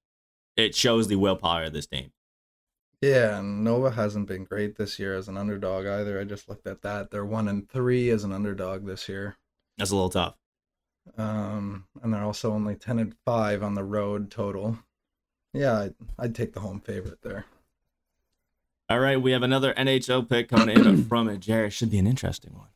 it 0.58 0.74
shows 0.76 1.08
the 1.08 1.16
willpower 1.16 1.66
of 1.66 1.74
this 1.74 1.86
team. 1.88 2.12
Yeah, 3.02 3.40
and 3.40 3.64
Nova 3.64 3.90
hasn't 3.90 4.28
been 4.28 4.44
great 4.44 4.76
this 4.76 5.00
year 5.00 5.16
as 5.16 5.28
an 5.28 5.36
underdog 5.36 5.88
either. 5.88 6.20
I 6.20 6.24
just 6.24 6.48
looked 6.48 6.68
at 6.68 6.84
that. 6.84 7.10
They're 7.10 7.26
one 7.26 7.48
and 7.48 7.68
three 7.68 8.12
as 8.12 8.24
an 8.24 8.32
underdog 8.32 8.86
this 8.86 9.10
year. 9.10 9.38
That's 9.78 9.90
a 9.90 9.96
little 9.96 10.12
tough. 10.12 10.36
Um, 11.18 11.88
and 12.04 12.14
they're 12.14 12.24
also 12.24 12.54
only 12.54 12.76
ten 12.76 13.00
and 13.00 13.16
five 13.26 13.64
on 13.64 13.74
the 13.74 13.84
road 13.84 14.30
total. 14.30 14.78
Yeah, 15.52 15.80
I'd, 15.80 15.96
I'd 16.20 16.36
take 16.36 16.54
the 16.54 16.60
home 16.60 16.80
favorite 16.80 17.24
there. 17.24 17.46
All 18.88 19.00
right, 19.00 19.20
we 19.20 19.32
have 19.32 19.42
another 19.42 19.74
NHL 19.74 20.30
pick 20.30 20.50
coming 20.50 20.70
in 20.70 21.04
from 21.10 21.28
it. 21.28 21.40
Jared. 21.40 21.74
Should 21.74 21.90
be 21.90 21.98
an 21.98 22.08
interesting 22.08 22.54
one. 22.54 22.68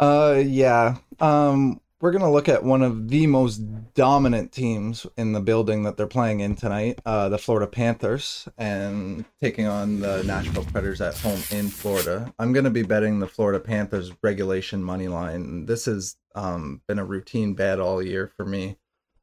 Uh, 0.00 0.38
yeah. 0.38 0.96
Um, 1.20 1.80
we're 2.04 2.10
gonna 2.10 2.30
look 2.30 2.50
at 2.50 2.62
one 2.62 2.82
of 2.82 3.08
the 3.08 3.26
most 3.26 3.62
dominant 3.94 4.52
teams 4.52 5.06
in 5.16 5.32
the 5.32 5.40
building 5.40 5.84
that 5.84 5.96
they're 5.96 6.06
playing 6.06 6.40
in 6.40 6.54
tonight, 6.54 7.00
uh, 7.06 7.30
the 7.30 7.38
Florida 7.38 7.66
Panthers, 7.66 8.46
and 8.58 9.24
taking 9.40 9.66
on 9.66 10.00
the 10.00 10.22
Nashville 10.24 10.66
Predators 10.66 11.00
at 11.00 11.16
home 11.16 11.40
in 11.50 11.68
Florida. 11.68 12.30
I'm 12.38 12.52
gonna 12.52 12.68
be 12.68 12.82
betting 12.82 13.20
the 13.20 13.26
Florida 13.26 13.58
Panthers 13.58 14.12
regulation 14.22 14.84
money 14.84 15.08
line. 15.08 15.64
This 15.64 15.86
has 15.86 16.16
um 16.34 16.82
been 16.86 16.98
a 16.98 17.06
routine 17.06 17.54
bet 17.54 17.80
all 17.80 18.02
year 18.02 18.30
for 18.36 18.44
me. 18.44 18.76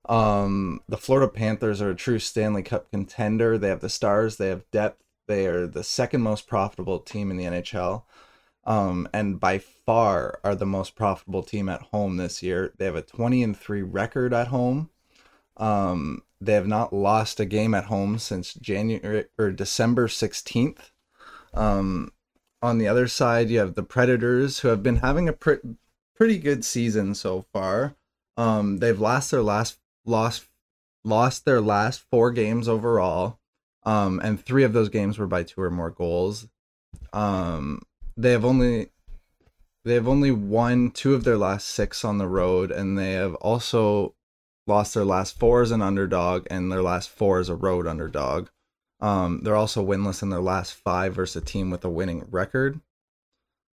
Um, 0.09 0.79
the 0.89 0.97
Florida 0.97 1.31
Panthers 1.31 1.83
are 1.83 1.91
a 1.91 1.95
true 1.95 2.17
Stanley 2.17 2.63
Cup 2.63 2.89
contender. 2.89 3.59
They 3.59 3.69
have 3.69 3.81
the 3.81 3.89
stars, 3.89 4.37
they 4.37 4.47
have 4.47 4.63
depth. 4.71 5.03
They 5.27 5.45
are 5.45 5.67
the 5.67 5.83
second 5.83 6.23
most 6.23 6.47
profitable 6.47 6.97
team 6.97 7.29
in 7.29 7.37
the 7.37 7.45
NHL 7.45 8.05
um, 8.63 9.07
and 9.13 9.39
by 9.39 9.57
far 9.57 10.39
are 10.43 10.55
the 10.55 10.65
most 10.65 10.95
profitable 10.95 11.43
team 11.43 11.67
at 11.69 11.81
home 11.81 12.17
this 12.17 12.43
year. 12.43 12.73
They 12.77 12.85
have 12.85 12.95
a 12.95 13.01
20 13.01 13.43
and 13.43 13.57
3 13.57 13.81
record 13.81 14.33
at 14.33 14.47
home. 14.47 14.89
Um, 15.57 16.23
they 16.39 16.53
have 16.53 16.67
not 16.67 16.93
lost 16.93 17.39
a 17.39 17.45
game 17.45 17.73
at 17.73 17.85
home 17.85 18.17
since 18.17 18.53
January 18.53 19.25
or 19.37 19.51
December 19.51 20.07
16th. 20.07 20.91
Um, 21.53 22.11
on 22.61 22.77
the 22.77 22.87
other 22.87 23.07
side, 23.07 23.49
you 23.49 23.59
have 23.59 23.75
the 23.75 23.83
Predators, 23.83 24.59
who 24.59 24.67
have 24.67 24.83
been 24.83 24.97
having 24.97 25.27
a 25.27 25.33
pre- 25.33 25.59
pretty 26.15 26.37
good 26.37 26.63
season 26.63 27.15
so 27.15 27.45
far. 27.53 27.95
Um, 28.37 28.77
they've 28.77 28.99
lost 28.99 29.31
their 29.31 29.41
last 29.41 29.77
lost 30.05 30.45
lost 31.03 31.45
their 31.45 31.61
last 31.61 32.03
four 32.11 32.31
games 32.31 32.67
overall, 32.67 33.39
um, 33.83 34.19
and 34.23 34.43
three 34.43 34.63
of 34.63 34.73
those 34.73 34.89
games 34.89 35.17
were 35.17 35.27
by 35.27 35.43
two 35.43 35.61
or 35.61 35.71
more 35.71 35.89
goals. 35.89 36.47
Um, 37.13 37.81
they 38.21 38.31
have 38.31 38.45
only 38.45 38.89
they 39.83 39.95
have 39.95 40.07
only 40.07 40.31
won 40.31 40.91
two 40.91 41.15
of 41.15 41.23
their 41.23 41.37
last 41.37 41.67
six 41.67 42.05
on 42.05 42.19
the 42.19 42.27
road, 42.27 42.71
and 42.71 42.97
they 42.97 43.13
have 43.13 43.33
also 43.35 44.13
lost 44.67 44.93
their 44.93 45.05
last 45.05 45.39
four 45.39 45.63
as 45.63 45.71
an 45.71 45.81
underdog 45.81 46.45
and 46.51 46.71
their 46.71 46.83
last 46.83 47.09
four 47.09 47.39
as 47.39 47.49
a 47.49 47.55
road 47.55 47.87
underdog. 47.87 48.49
Um, 48.99 49.41
they're 49.43 49.55
also 49.55 49.83
winless 49.83 50.21
in 50.21 50.29
their 50.29 50.41
last 50.41 50.73
five 50.73 51.15
versus 51.15 51.41
a 51.41 51.45
team 51.45 51.71
with 51.71 51.83
a 51.83 51.89
winning 51.89 52.27
record. 52.29 52.79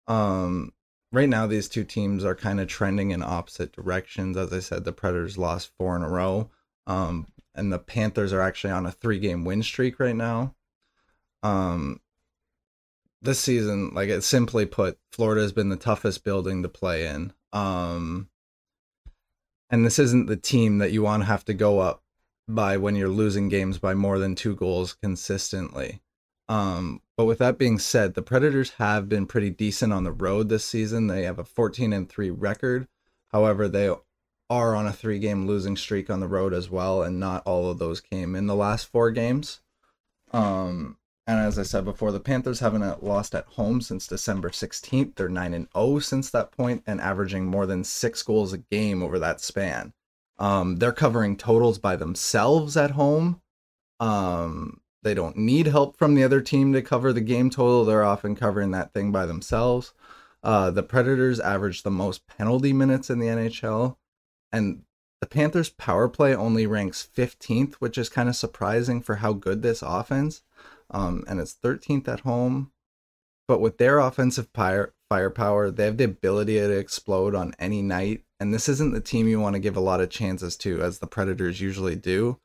Um, 0.08 0.72
right 1.12 1.28
now, 1.28 1.46
these 1.46 1.68
two 1.68 1.84
teams 1.84 2.24
are 2.24 2.34
kind 2.34 2.58
of 2.58 2.66
trending 2.66 3.12
in 3.12 3.22
opposite 3.22 3.72
directions. 3.72 4.36
As 4.36 4.52
I 4.52 4.58
said, 4.58 4.84
the 4.84 4.92
Predators 4.92 5.38
lost 5.38 5.70
four 5.78 5.94
in 5.94 6.02
a 6.02 6.08
row, 6.08 6.50
um, 6.88 7.28
and 7.54 7.72
the 7.72 7.78
Panthers 7.78 8.32
are 8.32 8.42
actually 8.42 8.72
on 8.72 8.86
a 8.86 8.90
three-game 8.90 9.44
win 9.44 9.62
streak 9.62 10.00
right 10.00 10.16
now. 10.16 10.56
Um, 11.44 12.00
this 13.22 13.40
season, 13.40 13.92
like 13.94 14.08
it 14.08 14.22
simply 14.22 14.66
put, 14.66 14.98
Florida 15.12 15.42
has 15.42 15.52
been 15.52 15.68
the 15.68 15.76
toughest 15.76 16.24
building 16.24 16.62
to 16.62 16.68
play 16.68 17.06
in. 17.06 17.32
Um, 17.52 18.28
and 19.70 19.86
this 19.86 19.98
isn't 19.98 20.26
the 20.26 20.36
team 20.36 20.78
that 20.78 20.92
you 20.92 21.02
want 21.02 21.22
to 21.22 21.26
have 21.26 21.44
to 21.46 21.54
go 21.54 21.78
up 21.78 22.02
by 22.48 22.76
when 22.76 22.96
you're 22.96 23.08
losing 23.08 23.48
games 23.48 23.78
by 23.78 23.94
more 23.94 24.18
than 24.18 24.34
two 24.34 24.54
goals 24.54 24.94
consistently. 24.94 26.02
Um, 26.48 27.00
but 27.16 27.24
with 27.24 27.38
that 27.38 27.56
being 27.56 27.78
said, 27.78 28.14
the 28.14 28.22
Predators 28.22 28.70
have 28.72 29.08
been 29.08 29.26
pretty 29.26 29.50
decent 29.50 29.92
on 29.92 30.04
the 30.04 30.12
road 30.12 30.48
this 30.48 30.64
season. 30.64 31.06
They 31.06 31.22
have 31.22 31.38
a 31.38 31.44
14 31.44 31.92
and 31.92 32.08
3 32.08 32.30
record. 32.30 32.88
However, 33.28 33.68
they 33.68 33.90
are 34.50 34.74
on 34.74 34.86
a 34.86 34.92
three 34.92 35.18
game 35.18 35.46
losing 35.46 35.76
streak 35.76 36.10
on 36.10 36.20
the 36.20 36.28
road 36.28 36.52
as 36.52 36.68
well, 36.68 37.02
and 37.02 37.18
not 37.18 37.42
all 37.46 37.70
of 37.70 37.78
those 37.78 38.02
came 38.02 38.34
in 38.34 38.46
the 38.46 38.54
last 38.54 38.84
four 38.84 39.10
games. 39.10 39.60
Um, 40.30 40.98
and 41.26 41.38
as 41.38 41.58
I 41.58 41.62
said 41.62 41.84
before, 41.84 42.10
the 42.10 42.20
Panthers 42.20 42.60
haven't 42.60 43.04
lost 43.04 43.34
at 43.34 43.46
home 43.46 43.80
since 43.80 44.08
December 44.08 44.50
16th. 44.50 45.14
They're 45.14 45.28
9 45.28 45.54
and 45.54 45.68
0 45.76 46.00
since 46.00 46.30
that 46.30 46.50
point 46.50 46.82
and 46.86 47.00
averaging 47.00 47.46
more 47.46 47.64
than 47.64 47.84
6 47.84 48.22
goals 48.24 48.52
a 48.52 48.58
game 48.58 49.02
over 49.02 49.18
that 49.20 49.40
span. 49.40 49.92
Um, 50.38 50.76
they're 50.76 50.92
covering 50.92 51.36
totals 51.36 51.78
by 51.78 51.94
themselves 51.94 52.76
at 52.76 52.92
home. 52.92 53.40
Um, 54.00 54.80
they 55.02 55.14
don't 55.14 55.36
need 55.36 55.66
help 55.68 55.96
from 55.96 56.14
the 56.14 56.24
other 56.24 56.40
team 56.40 56.72
to 56.72 56.82
cover 56.82 57.12
the 57.12 57.20
game 57.20 57.50
total. 57.50 57.84
They're 57.84 58.02
often 58.02 58.34
covering 58.34 58.72
that 58.72 58.92
thing 58.92 59.12
by 59.12 59.26
themselves. 59.26 59.94
Uh, 60.42 60.72
the 60.72 60.82
Predators 60.82 61.38
average 61.38 61.82
the 61.82 61.90
most 61.90 62.26
penalty 62.26 62.72
minutes 62.72 63.10
in 63.10 63.20
the 63.20 63.28
NHL, 63.28 63.96
and 64.50 64.82
the 65.20 65.26
Panthers' 65.28 65.70
power 65.70 66.08
play 66.08 66.34
only 66.34 66.66
ranks 66.66 67.08
15th, 67.16 67.74
which 67.74 67.96
is 67.96 68.08
kind 68.08 68.28
of 68.28 68.34
surprising 68.34 69.00
for 69.00 69.16
how 69.16 69.32
good 69.32 69.62
this 69.62 69.82
offense 69.82 70.42
um, 70.92 71.24
and 71.28 71.40
it's 71.40 71.54
13th 71.54 72.08
at 72.08 72.20
home. 72.20 72.70
But 73.48 73.60
with 73.60 73.78
their 73.78 73.98
offensive 73.98 74.48
fire, 74.54 74.94
firepower, 75.08 75.70
they 75.70 75.84
have 75.84 75.96
the 75.96 76.04
ability 76.04 76.58
to 76.58 76.70
explode 76.70 77.34
on 77.34 77.54
any 77.58 77.82
night. 77.82 78.22
And 78.38 78.54
this 78.54 78.68
isn't 78.68 78.92
the 78.92 79.00
team 79.00 79.28
you 79.28 79.40
want 79.40 79.54
to 79.54 79.60
give 79.60 79.76
a 79.76 79.80
lot 79.80 80.00
of 80.00 80.10
chances 80.10 80.56
to, 80.58 80.82
as 80.82 80.98
the 80.98 81.06
Predators 81.06 81.60
usually 81.60 81.96
do. 81.96 82.38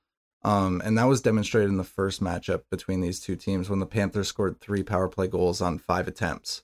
Um, 0.44 0.82
and 0.86 0.98
that 0.98 1.06
was 1.06 1.22
demonstrated 1.22 1.70
in 1.70 1.78
the 1.78 1.84
first 1.84 2.22
matchup 2.22 2.64
between 2.70 3.02
these 3.02 3.20
two 3.20 3.36
teams 3.36 3.70
when 3.70 3.80
the 3.80 3.86
Panthers 3.86 4.28
scored 4.28 4.60
three 4.60 4.84
power 4.84 5.08
play 5.08 5.28
goals 5.28 5.62
on 5.62 5.78
five 5.78 6.08
attempts. 6.08 6.64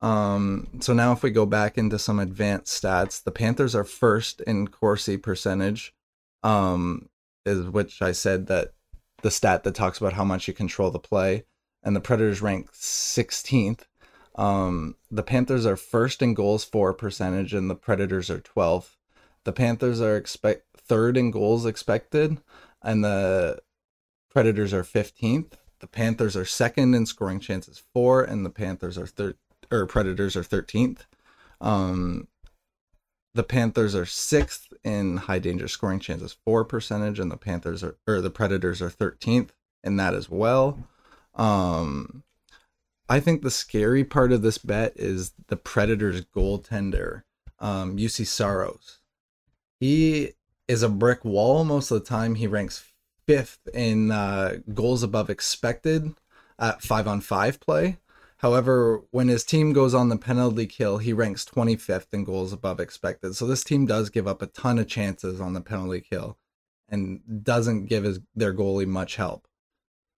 Um, 0.00 0.68
so 0.80 0.92
now 0.92 1.12
if 1.12 1.22
we 1.22 1.30
go 1.30 1.46
back 1.46 1.78
into 1.78 1.98
some 1.98 2.18
advanced 2.18 2.82
stats, 2.82 3.22
the 3.22 3.32
Panthers 3.32 3.74
are 3.74 3.84
first 3.84 4.40
in 4.42 4.68
Corsi 4.68 5.16
percentage, 5.16 5.94
um, 6.42 7.08
is 7.44 7.66
which 7.66 8.02
I 8.02 8.12
said 8.12 8.46
that 8.48 8.74
the 9.22 9.30
stat 9.30 9.64
that 9.64 9.74
talks 9.74 9.98
about 9.98 10.14
how 10.14 10.24
much 10.24 10.48
you 10.48 10.54
control 10.54 10.90
the 10.90 10.98
play, 10.98 11.44
and 11.82 11.94
the 11.94 12.00
Predators 12.00 12.42
rank 12.42 12.72
16th. 12.72 13.82
Um, 14.34 14.96
the 15.10 15.22
Panthers 15.22 15.64
are 15.64 15.76
first 15.76 16.20
in 16.22 16.34
goals 16.34 16.64
for 16.64 16.92
percentage, 16.92 17.54
and 17.54 17.70
the 17.70 17.74
Predators 17.74 18.30
are 18.30 18.40
12th. 18.40 18.96
The 19.44 19.52
Panthers 19.52 20.00
are 20.00 20.16
expect 20.16 20.64
third 20.76 21.16
in 21.16 21.30
goals 21.30 21.64
expected, 21.66 22.38
and 22.82 23.04
the 23.04 23.60
Predators 24.30 24.74
are 24.74 24.82
15th. 24.82 25.52
The 25.80 25.86
Panthers 25.86 26.36
are 26.36 26.44
second 26.44 26.94
in 26.94 27.06
scoring 27.06 27.40
chances 27.40 27.82
for, 27.92 28.22
and 28.22 28.44
the 28.44 28.50
Panthers 28.50 28.98
are 28.98 29.06
third 29.06 29.36
or 29.70 29.86
Predators 29.86 30.36
are 30.36 30.42
13th. 30.42 31.00
Um, 31.60 32.28
the 33.36 33.44
Panthers 33.44 33.94
are 33.94 34.06
sixth 34.06 34.72
in 34.82 35.18
high 35.18 35.38
danger 35.38 35.68
scoring 35.68 36.00
chances 36.00 36.36
for 36.44 36.64
percentage, 36.64 37.20
and 37.20 37.30
the 37.30 37.36
Panthers 37.36 37.84
are 37.84 37.96
or 38.06 38.20
the 38.20 38.30
Predators 38.30 38.82
are 38.82 38.90
13th 38.90 39.50
in 39.84 39.96
that 39.96 40.14
as 40.14 40.28
well. 40.28 40.78
Um, 41.34 42.24
I 43.08 43.20
think 43.20 43.42
the 43.42 43.50
scary 43.50 44.02
part 44.04 44.32
of 44.32 44.42
this 44.42 44.58
bet 44.58 44.94
is 44.96 45.32
the 45.48 45.56
Predators 45.56 46.24
goaltender, 46.24 47.22
um, 47.60 47.96
Juuse 47.96 48.26
Saros. 48.26 48.98
He 49.78 50.32
is 50.66 50.82
a 50.82 50.88
brick 50.88 51.24
wall 51.24 51.64
most 51.64 51.90
of 51.90 52.00
the 52.00 52.06
time. 52.06 52.34
He 52.36 52.46
ranks 52.46 52.90
fifth 53.26 53.68
in 53.74 54.10
uh, 54.10 54.56
goals 54.72 55.02
above 55.02 55.30
expected 55.30 56.14
at 56.58 56.82
five 56.82 57.06
on 57.06 57.20
five 57.20 57.60
play. 57.60 57.98
However, 58.46 59.02
when 59.10 59.26
his 59.26 59.42
team 59.42 59.72
goes 59.72 59.92
on 59.92 60.08
the 60.08 60.16
penalty 60.16 60.66
kill, 60.66 60.98
he 60.98 61.12
ranks 61.12 61.44
25th 61.44 62.14
in 62.14 62.22
goals 62.22 62.52
above 62.52 62.78
expected. 62.78 63.34
So 63.34 63.44
this 63.44 63.64
team 63.64 63.86
does 63.86 64.08
give 64.08 64.28
up 64.28 64.40
a 64.40 64.46
ton 64.46 64.78
of 64.78 64.86
chances 64.86 65.40
on 65.40 65.52
the 65.52 65.60
penalty 65.60 66.00
kill 66.00 66.38
and 66.88 67.42
doesn't 67.42 67.86
give 67.86 68.04
his, 68.04 68.20
their 68.36 68.54
goalie 68.54 68.86
much 68.86 69.16
help. 69.16 69.48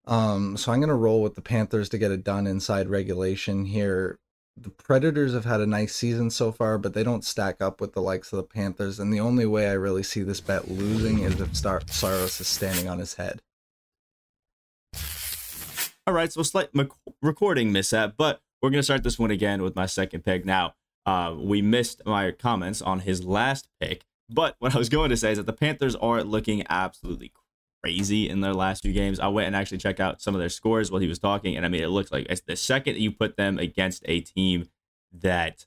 Um, 0.06 0.58
so 0.58 0.74
I'm 0.74 0.82
going 0.82 0.90
to 0.90 0.94
roll 0.94 1.22
with 1.22 1.36
the 1.36 1.42
Panthers 1.42 1.88
to 1.88 1.98
get 1.98 2.12
it 2.12 2.26
done 2.26 2.48
inside 2.48 2.90
regulation 2.90 3.64
here. 3.64 4.20
The 4.58 4.72
Predators 4.72 5.34
have 5.34 5.46
had 5.46 5.62
a 5.62 5.66
nice 5.66 5.96
season 5.96 6.30
so 6.30 6.52
far, 6.52 6.78
but 6.78 6.94
they 6.94 7.06
don't 7.06 7.24
stack 7.24 7.62
up 7.62 7.80
with 7.80 7.94
the 7.94 8.02
likes 8.02 8.34
of 8.34 8.38
the 8.38 8.44
Panthers. 8.44 9.00
And 9.00 9.14
the 9.14 9.22
only 9.22 9.46
way 9.46 9.70
I 9.70 9.74
really 9.74 10.04
see 10.04 10.24
this 10.24 10.42
bet 10.42 10.70
losing 10.70 11.20
is 11.20 11.40
if 11.40 11.56
Star- 11.56 11.82
Saros 11.88 12.42
is 12.42 12.48
standing 12.50 12.90
on 12.90 13.00
his 13.00 13.14
head. 13.14 13.42
All 16.08 16.14
right, 16.14 16.32
so 16.32 16.42
slight 16.42 16.70
m- 16.74 16.90
recording 17.22 17.74
mishap, 17.74 18.14
but 18.16 18.42
we're 18.62 18.70
going 18.70 18.80
to 18.80 18.84
start 18.84 19.04
this 19.04 19.20
one 19.20 19.30
again 19.30 19.62
with 19.62 19.76
my 19.76 19.86
second 19.86 20.24
pick. 20.24 20.46
Now, 20.46 20.74
uh, 21.06 21.36
we 21.38 21.62
missed 21.62 22.02
my 22.06 22.32
comments 22.32 22.82
on 22.82 23.02
his 23.02 23.26
last 23.26 23.68
pick, 23.82 24.06
but 24.30 24.56
what 24.60 24.74
I 24.74 24.78
was 24.78 24.88
going 24.88 25.10
to 25.10 25.18
say 25.18 25.34
is 25.34 25.38
that 25.38 25.48
the 25.48 25.52
Panthers 25.52 25.98
are 25.98 26.24
looking 26.24 26.64
absolutely 26.70 27.34
crazy 27.84 28.30
in 28.30 28.40
their 28.40 28.54
last 28.54 28.84
few 28.84 28.94
games. 28.94 29.20
I 29.20 29.28
went 29.28 29.48
and 29.48 29.56
actually 29.56 29.80
checked 29.80 30.00
out 30.00 30.22
some 30.22 30.34
of 30.34 30.40
their 30.40 30.48
scores 30.48 30.90
while 30.90 31.02
he 31.02 31.10
was 31.10 31.20
talking, 31.20 31.58
and 31.58 31.66
I 31.66 31.70
mean, 31.70 31.84
it 31.84 31.90
looks 31.90 32.10
like 32.10 32.26
the 32.46 32.56
second 32.56 32.96
you 32.96 33.12
put 33.12 33.36
them 33.36 33.60
against 33.60 34.04
a 34.06 34.22
team 34.22 34.70
that 35.12 35.66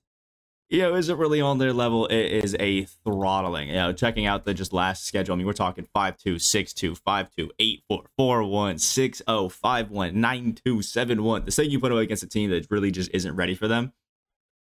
you 0.70 0.82
know, 0.82 0.94
isn't 0.94 1.18
really 1.18 1.40
on 1.40 1.58
their 1.58 1.72
level. 1.72 2.06
It 2.06 2.44
is 2.44 2.56
a 2.60 2.84
throttling. 2.84 3.68
You 3.68 3.74
know, 3.74 3.92
checking 3.92 4.26
out 4.26 4.44
the 4.44 4.54
just 4.54 4.72
last 4.72 5.04
schedule. 5.04 5.34
I 5.34 5.36
mean, 5.36 5.46
we're 5.46 5.52
talking 5.52 5.88
5 5.92 6.16
2, 6.16 6.38
6 6.38 6.72
2, 6.72 6.94
5 6.94 7.30
2, 7.36 7.50
8 7.58 7.82
4, 7.88 8.04
4 8.16 8.44
1, 8.44 8.78
6 8.78 9.22
0, 9.28 9.48
5 9.48 9.90
1, 9.90 10.20
9 10.20 10.58
2, 10.64 10.82
7 10.82 11.22
1. 11.24 11.44
The 11.44 11.50
thing 11.50 11.70
you 11.70 11.80
put 11.80 11.88
them 11.88 11.98
against 11.98 12.22
a 12.22 12.28
team 12.28 12.50
that 12.50 12.70
really 12.70 12.92
just 12.92 13.10
isn't 13.12 13.34
ready 13.34 13.56
for 13.56 13.66
them, 13.66 13.92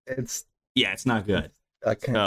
it's 0.06 0.44
yeah, 0.74 0.92
it's 0.92 1.06
not 1.06 1.26
good. 1.26 1.50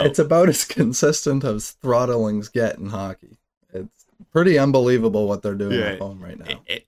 it's 0.00 0.18
about 0.18 0.48
as 0.48 0.64
consistent 0.64 1.44
as 1.44 1.76
throttlings 1.80 2.52
get 2.52 2.78
in 2.78 2.88
hockey. 2.88 3.38
It's 3.72 4.06
pretty 4.32 4.58
unbelievable 4.58 5.28
what 5.28 5.42
they're 5.42 5.54
doing 5.54 5.78
yeah, 5.78 5.86
at 5.86 6.00
home 6.00 6.20
right 6.20 6.38
now. 6.38 6.46
It, 6.46 6.58
it, 6.66 6.86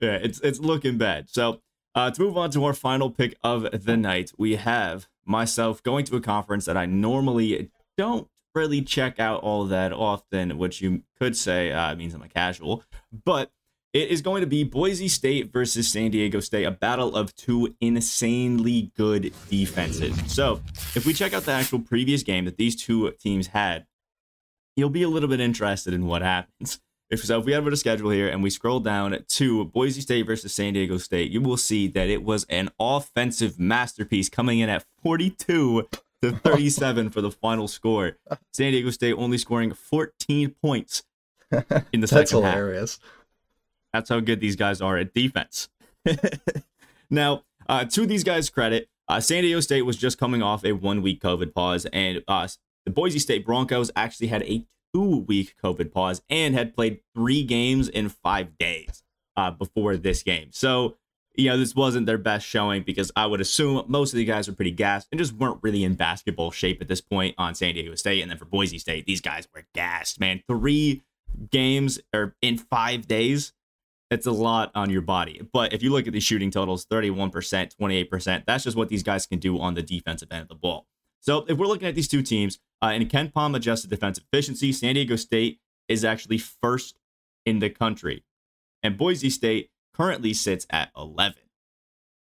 yeah, 0.00 0.14
it's 0.14 0.40
it's 0.40 0.60
looking 0.60 0.96
bad. 0.96 1.28
So 1.28 1.60
uh, 1.96 2.10
to 2.10 2.20
move 2.20 2.36
on 2.36 2.50
to 2.50 2.64
our 2.64 2.74
final 2.74 3.10
pick 3.10 3.36
of 3.42 3.84
the 3.84 3.96
night, 3.96 4.30
we 4.36 4.56
have 4.56 5.08
myself 5.24 5.82
going 5.82 6.04
to 6.04 6.16
a 6.16 6.20
conference 6.20 6.66
that 6.66 6.76
I 6.76 6.84
normally 6.84 7.70
don't 7.96 8.28
really 8.54 8.82
check 8.82 9.18
out 9.18 9.42
all 9.42 9.64
that 9.64 9.92
often, 9.92 10.58
which 10.58 10.82
you 10.82 11.02
could 11.18 11.36
say 11.36 11.72
uh, 11.72 11.94
means 11.96 12.14
I'm 12.14 12.22
a 12.22 12.28
casual, 12.28 12.84
but 13.24 13.50
it 13.94 14.10
is 14.10 14.20
going 14.20 14.42
to 14.42 14.46
be 14.46 14.62
Boise 14.62 15.08
State 15.08 15.50
versus 15.50 15.90
San 15.90 16.10
Diego 16.10 16.38
State, 16.40 16.64
a 16.64 16.70
battle 16.70 17.16
of 17.16 17.34
two 17.34 17.74
insanely 17.80 18.92
good 18.94 19.32
defenses. 19.48 20.14
So, 20.30 20.60
if 20.94 21.06
we 21.06 21.14
check 21.14 21.32
out 21.32 21.44
the 21.44 21.52
actual 21.52 21.80
previous 21.80 22.22
game 22.22 22.44
that 22.44 22.58
these 22.58 22.76
two 22.76 23.10
teams 23.12 23.48
had, 23.48 23.86
you'll 24.76 24.90
be 24.90 25.02
a 25.02 25.08
little 25.08 25.30
bit 25.30 25.40
interested 25.40 25.94
in 25.94 26.06
what 26.06 26.20
happens. 26.20 26.78
If 27.08 27.24
so, 27.24 27.38
if 27.38 27.44
we 27.44 27.52
have 27.52 27.66
a 27.66 27.76
schedule 27.76 28.10
here 28.10 28.28
and 28.28 28.42
we 28.42 28.50
scroll 28.50 28.80
down 28.80 29.16
to 29.26 29.64
Boise 29.66 30.00
State 30.00 30.26
versus 30.26 30.52
San 30.52 30.72
Diego 30.74 30.98
State, 30.98 31.30
you 31.30 31.40
will 31.40 31.56
see 31.56 31.86
that 31.88 32.08
it 32.08 32.24
was 32.24 32.44
an 32.48 32.68
offensive 32.80 33.60
masterpiece 33.60 34.28
coming 34.28 34.58
in 34.58 34.68
at 34.68 34.84
42 35.04 35.88
to 36.22 36.32
37 36.32 37.10
for 37.10 37.20
the 37.20 37.30
final 37.30 37.68
score. 37.68 38.16
San 38.52 38.72
Diego 38.72 38.90
State 38.90 39.12
only 39.12 39.38
scoring 39.38 39.72
14 39.72 40.54
points 40.60 41.04
in 41.52 41.60
the 42.00 42.06
That's 42.08 42.10
second 42.10 42.38
hilarious. 42.44 42.98
half. 43.00 43.12
That's 43.92 44.08
how 44.10 44.18
good 44.20 44.40
these 44.40 44.56
guys 44.56 44.80
are 44.80 44.96
at 44.98 45.14
defense. 45.14 45.68
now, 47.10 47.44
uh, 47.68 47.84
to 47.84 48.04
these 48.04 48.24
guys' 48.24 48.50
credit, 48.50 48.88
uh, 49.08 49.20
San 49.20 49.42
Diego 49.42 49.60
State 49.60 49.82
was 49.82 49.96
just 49.96 50.18
coming 50.18 50.42
off 50.42 50.64
a 50.64 50.72
one 50.72 51.02
week 51.02 51.20
COVID 51.22 51.54
pause, 51.54 51.86
and 51.92 52.22
uh, 52.26 52.48
the 52.84 52.90
Boise 52.90 53.20
State 53.20 53.46
Broncos 53.46 53.92
actually 53.94 54.26
had 54.26 54.42
a 54.42 54.66
two 54.96 55.18
week 55.28 55.54
COVID 55.62 55.92
pause 55.92 56.22
and 56.30 56.54
had 56.54 56.74
played 56.74 57.00
three 57.14 57.44
games 57.44 57.88
in 57.88 58.08
five 58.08 58.56
days 58.56 59.02
uh, 59.36 59.50
before 59.50 59.96
this 59.96 60.22
game. 60.22 60.48
So, 60.52 60.96
you 61.36 61.50
know, 61.50 61.58
this 61.58 61.74
wasn't 61.74 62.06
their 62.06 62.16
best 62.16 62.46
showing 62.46 62.82
because 62.82 63.12
I 63.14 63.26
would 63.26 63.42
assume 63.42 63.84
most 63.88 64.14
of 64.14 64.16
the 64.16 64.24
guys 64.24 64.48
were 64.48 64.54
pretty 64.54 64.70
gassed 64.70 65.08
and 65.12 65.18
just 65.18 65.34
weren't 65.34 65.58
really 65.62 65.84
in 65.84 65.94
basketball 65.94 66.50
shape 66.50 66.80
at 66.80 66.88
this 66.88 67.02
point 67.02 67.34
on 67.36 67.54
San 67.54 67.74
Diego 67.74 67.94
State. 67.94 68.22
And 68.22 68.30
then 68.30 68.38
for 68.38 68.46
Boise 68.46 68.78
State, 68.78 69.04
these 69.04 69.20
guys 69.20 69.46
were 69.54 69.66
gassed, 69.74 70.18
man. 70.18 70.42
Three 70.48 71.02
games 71.50 72.00
or 72.14 72.34
in 72.40 72.56
five 72.56 73.06
days. 73.06 73.52
It's 74.08 74.26
a 74.26 74.32
lot 74.32 74.70
on 74.74 74.88
your 74.88 75.02
body. 75.02 75.42
But 75.52 75.72
if 75.72 75.82
you 75.82 75.90
look 75.90 76.06
at 76.06 76.12
the 76.12 76.20
shooting 76.20 76.52
totals 76.52 76.86
31%, 76.86 77.32
28%, 77.76 78.44
that's 78.46 78.62
just 78.62 78.76
what 78.76 78.88
these 78.88 79.02
guys 79.02 79.26
can 79.26 79.40
do 79.40 79.58
on 79.60 79.74
the 79.74 79.82
defensive 79.82 80.28
end 80.30 80.42
of 80.42 80.48
the 80.48 80.54
ball. 80.54 80.86
So 81.20 81.44
if 81.48 81.58
we're 81.58 81.66
looking 81.66 81.88
at 81.88 81.96
these 81.96 82.06
two 82.06 82.22
teams, 82.22 82.60
uh, 82.82 82.90
Ken 82.90 83.08
KenPom 83.30 83.56
adjusted 83.56 83.90
defensive 83.90 84.24
efficiency, 84.32 84.72
San 84.72 84.94
Diego 84.94 85.16
State 85.16 85.60
is 85.88 86.04
actually 86.04 86.38
first 86.38 86.98
in 87.44 87.60
the 87.60 87.70
country, 87.70 88.24
and 88.82 88.98
Boise 88.98 89.30
State 89.30 89.70
currently 89.94 90.34
sits 90.34 90.66
at 90.70 90.90
11. 90.96 91.36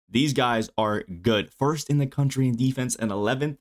These 0.09 0.33
guys 0.33 0.69
are 0.77 1.03
good. 1.03 1.51
First 1.51 1.89
in 1.89 1.97
the 1.97 2.05
country 2.05 2.47
in 2.47 2.55
defense 2.55 2.95
and 2.95 3.09
11th. 3.09 3.57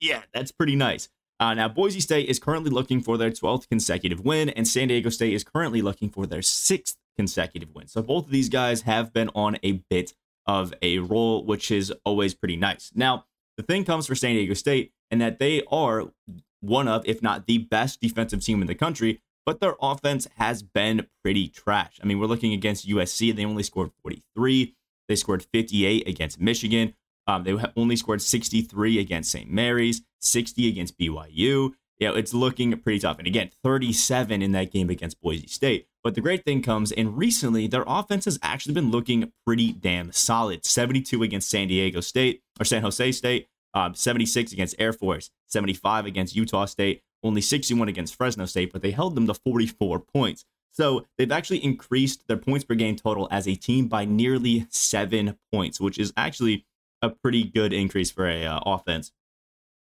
Yeah, 0.00 0.22
that's 0.32 0.50
pretty 0.50 0.74
nice. 0.74 1.08
Uh, 1.38 1.54
now, 1.54 1.68
Boise 1.68 2.00
State 2.00 2.28
is 2.28 2.38
currently 2.38 2.70
looking 2.70 3.00
for 3.00 3.16
their 3.16 3.30
12th 3.30 3.68
consecutive 3.68 4.20
win, 4.20 4.50
and 4.50 4.66
San 4.66 4.88
Diego 4.88 5.10
State 5.10 5.32
is 5.32 5.44
currently 5.44 5.80
looking 5.80 6.10
for 6.10 6.26
their 6.26 6.42
sixth 6.42 6.96
consecutive 7.16 7.74
win. 7.74 7.86
So 7.86 8.02
both 8.02 8.26
of 8.26 8.30
these 8.30 8.48
guys 8.48 8.82
have 8.82 9.12
been 9.12 9.30
on 9.34 9.58
a 9.62 9.82
bit 9.88 10.14
of 10.46 10.74
a 10.82 10.98
roll, 10.98 11.44
which 11.44 11.70
is 11.70 11.92
always 12.04 12.34
pretty 12.34 12.56
nice. 12.56 12.90
Now, 12.94 13.26
the 13.56 13.62
thing 13.62 13.84
comes 13.84 14.06
for 14.06 14.14
San 14.14 14.34
Diego 14.34 14.54
State 14.54 14.92
and 15.10 15.20
that 15.20 15.38
they 15.38 15.62
are 15.70 16.12
one 16.60 16.88
of, 16.88 17.02
if 17.06 17.22
not 17.22 17.46
the 17.46 17.58
best 17.58 18.00
defensive 18.00 18.42
team 18.42 18.60
in 18.60 18.66
the 18.66 18.74
country, 18.74 19.20
but 19.46 19.60
their 19.60 19.74
offense 19.80 20.28
has 20.36 20.62
been 20.62 21.06
pretty 21.22 21.48
trash. 21.48 21.98
I 22.02 22.06
mean, 22.06 22.18
we're 22.18 22.26
looking 22.26 22.52
against 22.52 22.88
USC, 22.88 23.34
they 23.34 23.44
only 23.44 23.62
scored 23.62 23.90
43. 24.02 24.74
They 25.08 25.16
scored 25.16 25.42
58 25.42 26.06
against 26.06 26.40
Michigan. 26.40 26.94
Um, 27.26 27.44
they 27.44 27.56
only 27.76 27.96
scored 27.96 28.22
63 28.22 28.98
against 28.98 29.30
St. 29.30 29.50
Mary's, 29.50 30.02
60 30.20 30.68
against 30.68 30.98
BYU. 30.98 31.72
You 32.00 32.08
know, 32.08 32.14
it's 32.14 32.32
looking 32.32 32.76
pretty 32.78 33.00
tough. 33.00 33.18
And 33.18 33.26
again, 33.26 33.50
37 33.62 34.40
in 34.40 34.52
that 34.52 34.72
game 34.72 34.88
against 34.88 35.20
Boise 35.20 35.46
State. 35.46 35.86
But 36.02 36.14
the 36.14 36.22
great 36.22 36.44
thing 36.44 36.62
comes, 36.62 36.92
and 36.92 37.18
recently 37.18 37.66
their 37.66 37.84
offense 37.86 38.24
has 38.24 38.38
actually 38.42 38.72
been 38.72 38.90
looking 38.90 39.32
pretty 39.44 39.72
damn 39.72 40.12
solid. 40.12 40.64
72 40.64 41.22
against 41.22 41.50
San 41.50 41.68
Diego 41.68 42.00
State 42.00 42.42
or 42.58 42.64
San 42.64 42.82
Jose 42.82 43.12
State, 43.12 43.48
um, 43.74 43.94
76 43.94 44.52
against 44.52 44.74
Air 44.78 44.92
Force, 44.92 45.30
75 45.46 46.06
against 46.06 46.36
Utah 46.36 46.64
State, 46.64 47.02
only 47.22 47.40
61 47.40 47.88
against 47.88 48.16
Fresno 48.16 48.46
State, 48.46 48.72
but 48.72 48.82
they 48.82 48.90
held 48.90 49.14
them 49.14 49.26
to 49.26 49.34
44 49.34 50.00
points. 50.00 50.44
So 50.72 51.06
they've 51.18 51.32
actually 51.32 51.64
increased 51.64 52.26
their 52.28 52.36
points 52.36 52.64
per 52.64 52.74
game 52.74 52.96
total 52.96 53.28
as 53.30 53.46
a 53.46 53.54
team 53.54 53.88
by 53.88 54.04
nearly 54.04 54.66
seven 54.70 55.36
points, 55.52 55.80
which 55.80 55.98
is 55.98 56.12
actually 56.16 56.64
a 57.02 57.10
pretty 57.10 57.44
good 57.44 57.72
increase 57.72 58.10
for 58.10 58.28
a 58.28 58.44
uh, 58.44 58.60
offense 58.64 59.12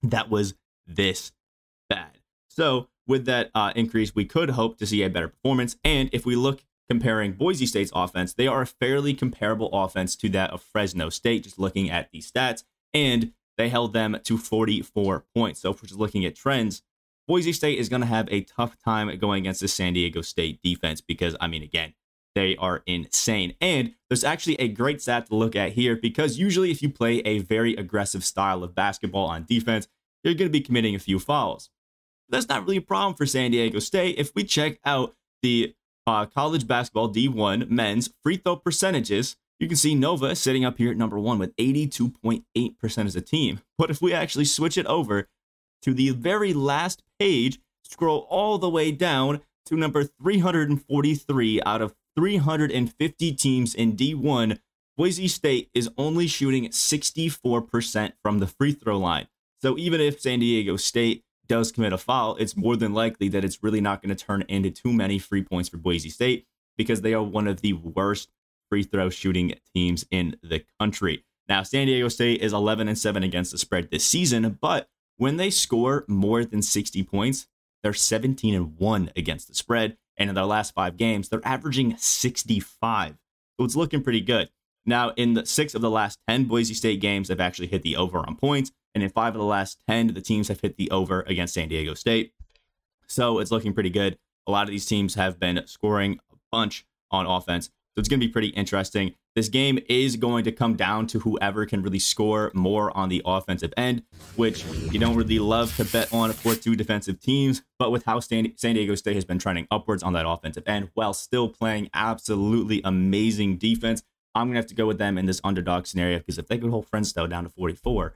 that 0.04 0.30
was 0.30 0.54
this 0.86 1.32
bad. 1.90 2.20
So 2.50 2.90
with 3.08 3.26
that 3.26 3.50
uh, 3.56 3.72
increase, 3.76 4.14
we 4.14 4.26
could 4.26 4.52
hope 4.52 4.78
to 4.78 4.86
see 4.86 5.02
a 5.02 5.10
better 5.10 5.30
performance. 5.30 5.78
And 5.84 6.10
if 6.12 6.26
we 6.26 6.36
look 6.36 6.64
comparing 6.90 7.34
Boise 7.34 7.66
State's 7.66 7.92
offense, 7.96 8.34
they 8.34 8.48
are 8.48 8.62
a 8.62 8.68
fairly 8.68 9.14
comparable 9.14 9.70
offense 9.72 10.16
to 10.18 10.30
that 10.30 10.52
of 10.52 10.62
Fresno 10.62 11.10
State, 11.10 11.44
just 11.44 11.58
looking 11.58 11.90
at 11.90 12.12
the 12.12 12.20
stats. 12.20 12.64
And 12.94 13.34
they 13.58 13.70
held 13.70 13.94
them 13.94 14.18
to 14.24 14.38
44 14.38 15.26
points. 15.36 15.62
So 15.62 15.72
if 15.72 15.82
we're 15.82 15.88
just 15.88 16.00
looking 16.00 16.26
at 16.26 16.36
trends, 16.36 16.82
Boise 17.28 17.54
State 17.54 17.80
is 17.80 17.90
going 17.90 18.02
to 18.02 18.08
have 18.08 18.28
a 18.32 18.42
tough 18.42 18.76
time 18.84 19.16
going 19.18 19.44
against 19.44 19.62
the 19.62 19.68
San 19.68 19.94
Diego 19.94 20.22
State 20.22 20.62
defense 20.62 21.02
because, 21.02 21.36
I 21.40 21.48
mean, 21.48 21.64
again, 21.64 21.94
they 22.36 22.56
are 22.58 22.84
insane. 22.86 23.54
And 23.62 23.94
there's 24.10 24.24
actually 24.24 24.56
a 24.56 24.68
great 24.68 25.02
stat 25.02 25.28
to 25.28 25.36
look 25.36 25.56
at 25.56 25.74
here 25.74 25.96
because 25.96 26.38
usually 26.38 26.72
if 26.72 26.82
you 26.82 26.90
play 26.90 27.20
a 27.20 27.40
very 27.40 27.76
aggressive 27.76 28.24
style 28.24 28.64
of 28.64 28.76
basketball 28.76 29.28
on 29.28 29.46
defense, 29.46 29.88
you're 30.24 30.34
going 30.34 30.50
to 30.50 30.52
be 30.52 30.62
committing 30.62 30.96
a 30.96 31.00
few 31.00 31.20
fouls. 31.20 31.70
That's 32.30 32.50
not 32.50 32.64
really 32.64 32.78
a 32.78 32.82
problem 32.82 33.16
for 33.16 33.26
San 33.26 33.52
Diego 33.52 33.80
State. 33.80 34.18
If 34.18 34.34
we 34.36 34.44
check 34.44 34.80
out 34.86 35.16
the 35.42 35.76
uh, 36.08 36.26
college 36.26 36.68
basketball 36.68 37.14
D1 37.14 37.70
men's 37.70 38.10
free 38.24 38.38
throw 38.38 38.56
percentages, 38.56 39.36
you 39.64 39.70
can 39.70 39.78
see 39.78 39.96
Nova 39.96 40.36
sitting 40.36 40.66
up 40.66 40.78
here 40.78 40.92
at 40.92 40.98
number 40.98 41.18
one 41.18 41.40
with 41.40 41.56
82.8% 41.56 43.06
as 43.06 43.16
a 43.16 43.22
team. 43.22 43.62
But 43.78 43.90
if 43.90 44.02
we 44.02 44.14
actually 44.14 44.44
switch 44.44 44.78
it 44.78 44.86
over 44.88 45.30
to 45.84 45.94
the 45.94 46.10
very 46.10 46.54
last 46.54 47.02
page, 47.18 47.60
scroll 47.82 48.28
all 48.30 48.58
the 48.58 48.70
way 48.70 48.92
down 48.92 49.40
to 49.68 49.78
number 49.78 50.04
343 50.04 51.62
out 51.66 51.82
of 51.82 51.96
350 52.18 53.32
teams 53.32 53.74
in 53.74 53.96
D1, 53.96 54.60
Boise 54.98 55.30
State 55.30 55.70
is 55.74 55.90
only 55.98 56.28
shooting 56.28 56.68
64% 56.68 58.14
from 58.22 58.40
the 58.40 58.48
free 58.48 58.74
throw 58.74 59.00
line. 59.00 59.28
So 59.62 59.78
even 59.78 60.02
if 60.02 60.20
San 60.20 60.40
Diego 60.40 60.76
State 60.76 61.24
does 61.48 61.72
commit 61.72 61.94
a 61.94 61.98
foul, 61.98 62.36
it's 62.36 62.58
more 62.58 62.76
than 62.76 62.94
likely 62.94 63.30
that 63.30 63.46
it's 63.46 63.64
really 63.64 63.82
not 63.82 64.02
going 64.02 64.14
to 64.14 64.26
turn 64.26 64.44
into 64.50 64.72
too 64.72 64.92
many 64.92 65.20
free 65.20 65.42
points 65.42 65.70
for 65.70 65.78
Boise 65.78 66.10
State 66.10 66.46
because 66.78 67.00
they 67.00 67.14
are 67.14 67.24
one 67.24 67.48
of 67.48 67.62
the 67.62 67.72
worst 67.72 68.30
free 68.74 68.82
throw 68.82 69.08
shooting 69.08 69.54
teams 69.76 70.04
in 70.10 70.36
the 70.42 70.66
country. 70.80 71.24
Now, 71.48 71.62
San 71.62 71.86
Diego 71.86 72.08
State 72.08 72.42
is 72.42 72.54
11 72.54 72.88
and 72.88 72.98
7 72.98 73.22
against 73.22 73.52
the 73.52 73.60
spread 73.60 73.92
this 73.92 74.04
season, 74.04 74.58
but 74.60 74.88
when 75.18 75.38
they 75.38 75.52
score 75.52 76.06
more 76.08 76.44
than 76.44 76.64
60 76.64 77.04
points, 77.04 77.46
they're 77.84 77.94
17 77.94 78.56
and 78.56 78.76
1 78.76 79.12
against 79.16 79.48
the 79.48 79.54
spread. 79.54 79.96
And 80.18 80.28
in 80.28 80.34
their 80.34 80.46
last 80.46 80.74
five 80.74 80.98
games, 80.98 81.30
they're 81.30 81.46
averaging 81.46 81.98
65. 82.00 83.16
So 83.60 83.64
it's 83.64 83.76
looking 83.76 84.02
pretty 84.02 84.22
good. 84.22 84.50
Now, 84.88 85.12
in 85.18 85.36
the 85.36 85.46
six 85.46 85.76
of 85.76 85.82
the 85.82 85.92
last 85.92 86.18
10 86.28 86.46
Boise 86.46 86.74
State 86.74 87.00
games, 87.00 87.28
they've 87.28 87.40
actually 87.40 87.68
hit 87.68 87.84
the 87.84 87.96
over 87.96 88.18
on 88.18 88.36
points. 88.38 88.72
And 88.96 89.04
in 89.04 89.12
five 89.12 89.36
of 89.36 89.40
the 89.40 89.46
last 89.46 89.84
10, 89.88 90.16
the 90.16 90.22
teams 90.22 90.48
have 90.48 90.62
hit 90.62 90.78
the 90.78 90.90
over 90.90 91.22
against 91.22 91.54
San 91.54 91.70
Diego 91.70 91.94
State. 91.94 92.34
So 93.06 93.38
it's 93.38 93.52
looking 93.52 93.74
pretty 93.74 93.92
good. 93.92 94.18
A 94.48 94.52
lot 94.52 94.64
of 94.64 94.72
these 94.72 94.88
teams 94.88 95.14
have 95.14 95.40
been 95.40 95.62
scoring 95.68 96.18
a 96.32 96.38
bunch 96.52 96.88
on 97.12 97.28
offense. 97.28 97.70
So 97.96 98.00
it's 98.00 98.10
going 98.10 98.20
to 98.20 98.26
be 98.26 98.32
pretty 98.32 98.48
interesting. 98.50 99.14
This 99.36 99.50
game 99.50 99.78
is 99.88 100.16
going 100.16 100.46
to 100.46 100.52
come 100.52 100.76
down 100.76 101.06
to 101.08 101.20
whoever 101.20 101.66
can 101.68 101.84
really 101.84 102.00
score 102.00 102.52
more 102.56 102.96
on 102.98 103.10
the 103.10 103.22
offensive 103.24 103.72
end, 103.78 104.02
which 104.36 104.66
you 104.92 105.00
don't 105.00 105.16
really 105.16 105.38
love 105.38 105.76
to 105.78 105.86
bet 105.86 106.12
on 106.12 106.34
for 106.34 106.56
two 106.56 106.76
defensive 106.76 107.20
teams. 107.20 107.62
But 107.78 107.92
with 107.92 108.06
how 108.06 108.20
San 108.20 108.54
Diego 108.60 108.96
State 108.96 109.14
has 109.14 109.26
been 109.26 109.38
trending 109.38 109.68
upwards 109.70 110.02
on 110.02 110.14
that 110.14 110.28
offensive 110.28 110.64
end 110.66 110.90
while 110.96 111.14
still 111.14 111.50
playing 111.50 111.92
absolutely 111.94 112.82
amazing 112.84 113.58
defense, 113.58 114.02
I'm 114.34 114.48
going 114.48 114.56
to 114.56 114.62
have 114.62 114.68
to 114.68 114.76
go 114.76 114.88
with 114.88 114.98
them 114.98 115.20
in 115.20 115.28
this 115.28 115.42
underdog 115.44 115.86
scenario 115.86 116.18
because 116.18 116.40
if 116.40 116.48
they 116.48 116.58
could 116.58 116.72
hold 116.72 116.88
Fresno 116.88 117.28
down 117.28 117.44
to 117.44 117.50
44, 117.52 118.16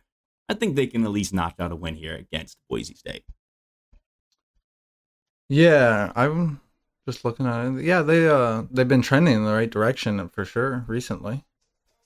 I 0.49 0.55
think 0.55 0.75
they 0.75 0.87
can 0.87 1.03
at 1.03 1.11
least 1.11 1.35
knock 1.35 1.55
out 1.59 1.71
a 1.71 1.75
win 1.75 1.93
here 1.93 2.15
against 2.15 2.57
Boise 2.67 2.95
State. 2.95 3.25
Yeah, 5.49 6.11
I'm 6.15 6.61
just 7.07 7.23
looking 7.23 7.45
at 7.45 7.65
it. 7.65 7.85
Yeah, 7.85 8.01
they 8.01 8.27
uh 8.27 8.63
they've 8.69 8.87
been 8.87 9.01
trending 9.01 9.35
in 9.35 9.45
the 9.45 9.53
right 9.53 9.69
direction 9.69 10.27
for 10.29 10.43
sure 10.43 10.83
recently. 10.87 11.45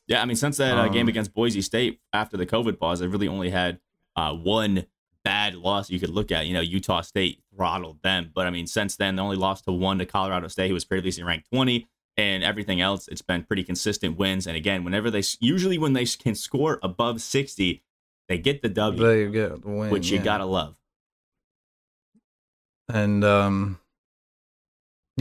Yeah, 0.08 0.22
I 0.22 0.26
mean 0.26 0.36
since 0.36 0.58
that 0.58 0.78
uh, 0.78 0.86
um, 0.86 0.92
game 0.92 1.08
against 1.08 1.34
Boise 1.34 1.62
State 1.62 2.00
after 2.14 2.38
the 2.38 2.46
COVID 2.46 2.80
pause, 2.80 3.00
they 3.00 3.08
really 3.08 3.28
only 3.28 3.50
had 3.50 3.80
uh, 4.16 4.34
one 4.34 4.86
bad 5.24 5.56
loss 5.56 5.90
you 5.90 6.00
could 6.00 6.12
look 6.12 6.32
at. 6.32 6.46
You 6.46 6.54
know, 6.54 6.62
Utah 6.62 7.02
State 7.02 7.42
throttled 7.56 8.04
them, 8.04 8.32
but 8.34 8.46
I 8.46 8.52
mean 8.52 8.68
since 8.68 8.96
then 8.96 9.16
they 9.16 9.22
only 9.24 9.38
lost 9.38 9.66
to 9.66 9.72
one 9.72 9.98
to 9.98 10.06
Colorado 10.06 10.48
State, 10.48 10.68
who 10.68 10.76
was 10.76 10.86
previously 10.86 11.24
ranked 11.24 11.50
20, 11.52 11.88
and 12.16 12.44
everything 12.44 12.80
else 12.80 13.08
it's 13.08 13.24
been 13.24 13.44
pretty 13.44 13.64
consistent 13.64 14.18
wins. 14.18 14.46
And 14.46 14.56
again, 14.56 14.84
whenever 14.84 15.10
they 15.10 15.24
usually 15.40 15.80
when 15.80 15.94
they 15.94 16.06
can 16.06 16.36
score 16.36 16.80
above 16.84 17.22
60, 17.22 17.84
they 18.30 18.38
get 18.38 18.62
the 18.62 18.70
W. 18.70 19.04
They 19.04 19.32
get 19.32 19.64
the 19.64 19.68
win, 19.68 19.90
which 19.90 20.12
you 20.12 20.20
gotta 20.20 20.46
love. 20.46 20.76
And 22.88 23.24
um 23.24 23.81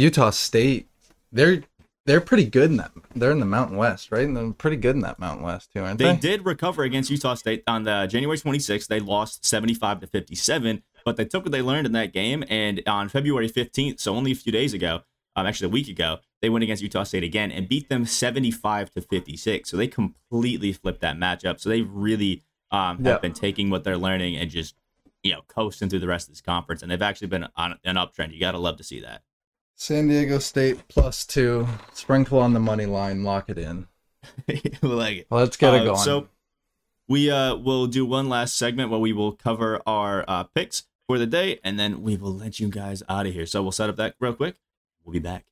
Utah 0.01 0.31
State, 0.31 0.89
they're 1.31 1.63
they're 2.07 2.21
pretty 2.21 2.47
good 2.47 2.71
in 2.71 2.77
that. 2.79 2.91
They're 3.15 3.31
in 3.31 3.41
the 3.41 3.47
Mountain 3.47 3.77
West, 3.77 4.11
right? 4.11 4.25
And 4.25 4.37
they're 4.37 4.51
pretty 4.53 4.79
good 4.79 4.97
in 4.97 5.03
that 5.03 5.19
Mountain 5.19 5.45
West 5.45 5.73
too, 5.73 5.83
aren't 5.83 5.99
they? 5.99 6.13
They 6.13 6.17
did 6.17 6.47
recover 6.47 6.83
against 6.83 7.11
Utah 7.11 7.35
State 7.35 7.63
on 7.67 7.85
the 7.85 8.07
January 8.07 8.39
26th. 8.39 8.87
They 8.87 9.01
lost 9.01 9.45
75 9.45 10.01
to 10.01 10.07
57, 10.07 10.83
but 11.05 11.17
they 11.17 11.27
took 11.27 11.45
what 11.45 11.53
they 11.53 11.63
learned 11.63 11.87
in 11.87 11.93
that 11.93 12.13
game. 12.13 12.43
And 12.49 12.83
on 12.87 13.11
February 13.11 13.49
15th, 13.49 14.01
so 14.01 14.17
only 14.17 14.33
a 14.33 14.35
few 14.35 14.51
days 14.51 14.73
ago, 14.73 15.03
um, 15.37 15.47
actually 15.47 15.67
a 15.67 15.71
week 15.71 15.89
ago, 15.89 16.19
they 16.41 16.49
went 16.49 16.63
against 16.63 16.83
Utah 16.83 17.05
State 17.05 17.23
again 17.23 17.53
and 17.53 17.69
beat 17.69 17.91
them 17.91 18.07
75 18.07 18.91
to 18.93 19.03
56. 19.03 19.69
So 19.71 19.77
they 19.77 19.87
completely 19.87 20.73
flipped 20.73 21.03
that 21.03 21.17
matchup. 21.17 21.61
So 21.61 21.69
they 21.69 21.83
really 21.83 22.43
um, 22.71 22.97
have 22.99 23.07
yep. 23.07 23.23
been 23.23 23.35
taking 23.35 23.69
what 23.69 23.85
they're 23.85 23.99
learning 23.99 24.37
and 24.37 24.51
just 24.51 24.75
you 25.23 25.33
know 25.33 25.43
coasting 25.49 25.91
through 25.91 26.01
the 26.01 26.09
rest 26.09 26.29
of 26.29 26.35
this 26.35 26.41
conference. 26.41 26.81
And 26.81 26.91
they've 26.91 27.03
actually 27.03 27.29
been 27.29 27.47
on 27.57 27.79
an 27.85 27.97
uptrend. 27.97 28.33
You 28.33 28.41
got 28.41 28.53
to 28.53 28.59
love 28.59 28.79
to 28.79 28.85
see 28.85 29.01
that. 29.01 29.23
San 29.81 30.09
Diego 30.09 30.39
State 30.39 30.89
plus 30.89 31.25
two. 31.25 31.67
Sprinkle 31.95 32.39
on 32.39 32.53
the 32.53 32.61
money 32.61 32.85
line. 32.85 33.25
Lock 33.25 33.49
it 33.49 33.57
in. 33.57 33.89
like 34.83 35.17
it. 35.17 35.27
Let's 35.31 35.57
get 35.57 35.73
it 35.73 35.81
uh, 35.81 35.85
going. 35.85 35.97
So 35.97 36.29
we 37.09 37.31
uh 37.31 37.57
will 37.57 37.87
do 37.87 38.05
one 38.05 38.29
last 38.29 38.59
segment 38.59 38.91
where 38.91 39.01
we 39.01 39.15
will 39.15 39.33
cover 39.33 39.81
our 39.87 40.23
uh, 40.29 40.45
picks 40.45 40.83
for 41.07 41.17
the 41.17 41.27
day, 41.27 41.61
and 41.65 41.79
then 41.79 42.03
we 42.03 42.19
will 42.19 42.35
let 42.35 42.61
you 42.61 42.69
guys 42.69 43.03
out 43.09 43.27
of 43.27 43.33
here. 43.33 43.47
So 43.47 43.63
we'll 43.63 43.73
set 43.73 43.89
up 43.89 43.97
that 43.97 44.17
real 44.21 44.35
quick. 44.35 44.57
We'll 45.03 45.15
be 45.15 45.19
back. 45.19 45.47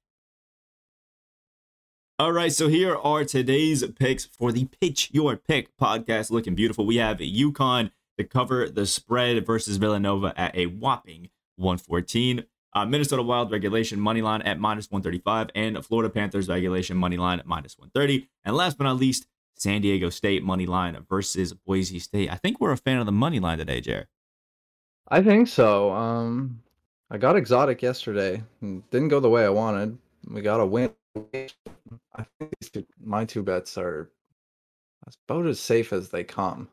All 2.18 2.32
right, 2.32 2.52
so 2.52 2.68
here 2.68 2.94
are 2.96 3.24
today's 3.24 3.82
picks 3.98 4.26
for 4.26 4.52
the 4.52 4.66
Pitch 4.66 5.08
Your 5.10 5.36
Pick 5.36 5.74
podcast. 5.78 6.30
Looking 6.30 6.54
beautiful. 6.54 6.84
We 6.84 6.96
have 6.96 7.16
UConn 7.16 7.92
to 8.18 8.24
cover 8.24 8.68
the 8.68 8.84
spread 8.84 9.46
versus 9.46 9.78
Villanova 9.78 10.38
at 10.38 10.54
a 10.54 10.66
whopping 10.66 11.30
114. 11.56 12.44
Uh, 12.74 12.85
Minnesota 12.85 13.22
Wild 13.22 13.50
regulation 13.50 13.98
money 13.98 14.22
line 14.22 14.42
at 14.42 14.61
minus 14.61 14.90
135 14.90 15.50
and 15.54 15.85
Florida 15.85 16.11
Panthers 16.11 16.48
regulation 16.48 16.96
money 16.96 17.16
line 17.16 17.38
at 17.38 17.46
minus 17.46 17.78
130. 17.78 18.28
And 18.44 18.54
last 18.54 18.76
but 18.76 18.85
not 18.85 18.98
least, 18.98 19.26
San 19.54 19.81
Diego 19.81 20.11
State 20.11 20.42
money 20.42 20.66
line 20.66 20.96
versus 21.09 21.52
Boise 21.52 21.98
State. 21.98 22.31
I 22.31 22.37
think 22.37 22.61
we're 22.61 22.72
a 22.72 22.76
fan 22.76 22.98
of 22.98 23.07
the 23.07 23.12
money 23.12 23.40
line 23.40 23.59
today, 23.59 23.81
Jared. 23.81 24.07
I 25.09 25.22
think 25.22 25.48
so. 25.48 25.90
Um, 25.92 26.61
I 27.11 27.16
got 27.18 27.37
exotic 27.37 27.83
yesterday. 27.83 28.42
Didn't 28.61 29.09
go 29.09 29.20
the 29.20 29.31
way 29.31 29.44
I 29.44 29.48
wanted. 29.48 29.96
We 30.28 30.42
got 30.42 30.61
a 30.61 30.66
win. 30.66 30.92
I 31.16 32.24
think 32.38 32.52
two, 32.72 32.87
my 33.02 33.24
two 33.24 33.42
bets 33.42 33.78
are 33.78 34.11
about 35.28 35.46
as 35.46 35.59
safe 35.59 35.92
as 35.92 36.11
they 36.11 36.24
come. 36.24 36.68